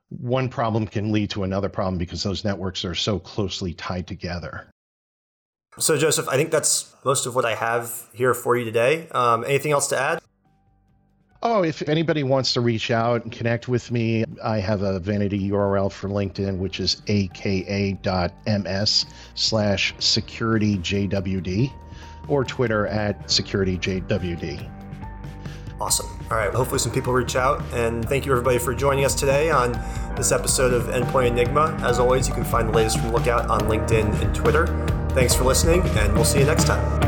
one 0.09 0.49
problem 0.49 0.88
can 0.88 1.11
lead 1.11 1.31
to 1.31 1.43
another 1.43 1.69
problem 1.69 1.97
because 1.97 2.23
those 2.23 2.45
networks 2.45 2.85
are 2.85 2.95
so 2.95 3.19
closely 3.19 3.73
tied 3.73 4.07
together. 4.07 4.67
So, 5.77 5.97
Joseph, 5.97 6.29
I 6.29 6.38
think 6.38 6.51
that's 6.51 6.95
most 7.03 7.25
of 7.25 7.35
what 7.35 7.43
I 7.43 7.55
have 7.55 8.07
here 8.13 8.33
for 8.33 8.55
you 8.55 8.63
today. 8.63 9.09
Um, 9.09 9.43
anything 9.43 9.73
else 9.73 9.88
to 9.88 9.99
add? 9.99 10.21
Oh, 11.47 11.62
if 11.62 11.88
anybody 11.88 12.23
wants 12.23 12.53
to 12.53 12.62
reach 12.62 12.89
out 12.89 13.23
and 13.23 13.31
connect 13.31 13.67
with 13.67 13.91
me, 13.91 14.25
I 14.43 14.58
have 14.58 14.81
a 14.81 14.99
vanity 14.99 15.51
URL 15.51 15.91
for 15.91 16.10
LinkedIn, 16.10 16.58
which 16.58 16.79
is 16.79 17.03
aka.ms 17.05 19.05
slash 19.36 19.93
securityjwd 19.99 21.71
or 22.27 22.45
Twitter 22.45 22.88
at 22.88 23.27
securityjwd. 23.27 24.71
Awesome. 25.79 26.08
All 26.31 26.38
right. 26.38 26.51
Hopefully, 26.51 26.79
some 26.79 26.91
people 26.91 27.13
reach 27.13 27.36
out. 27.36 27.62
And 27.73 28.03
thank 28.10 28.25
you, 28.25 28.31
everybody, 28.31 28.58
for 28.58 28.73
joining 28.73 29.05
us 29.05 29.13
today 29.13 29.51
on 29.51 29.73
this 30.15 30.31
episode 30.31 30.73
of 30.73 30.86
Endpoint 30.86 31.27
Enigma. 31.27 31.77
As 31.81 31.99
always, 31.99 32.27
you 32.27 32.34
can 32.34 32.43
find 32.43 32.69
the 32.69 32.73
latest 32.73 32.97
from 32.97 33.13
Lookout 33.13 33.51
on 33.51 33.60
LinkedIn 33.62 34.19
and 34.19 34.34
Twitter. 34.34 34.65
Thanks 35.10 35.36
for 35.36 35.43
listening, 35.43 35.84
and 35.89 36.12
we'll 36.15 36.25
see 36.25 36.39
you 36.39 36.45
next 36.45 36.63
time. 36.63 37.04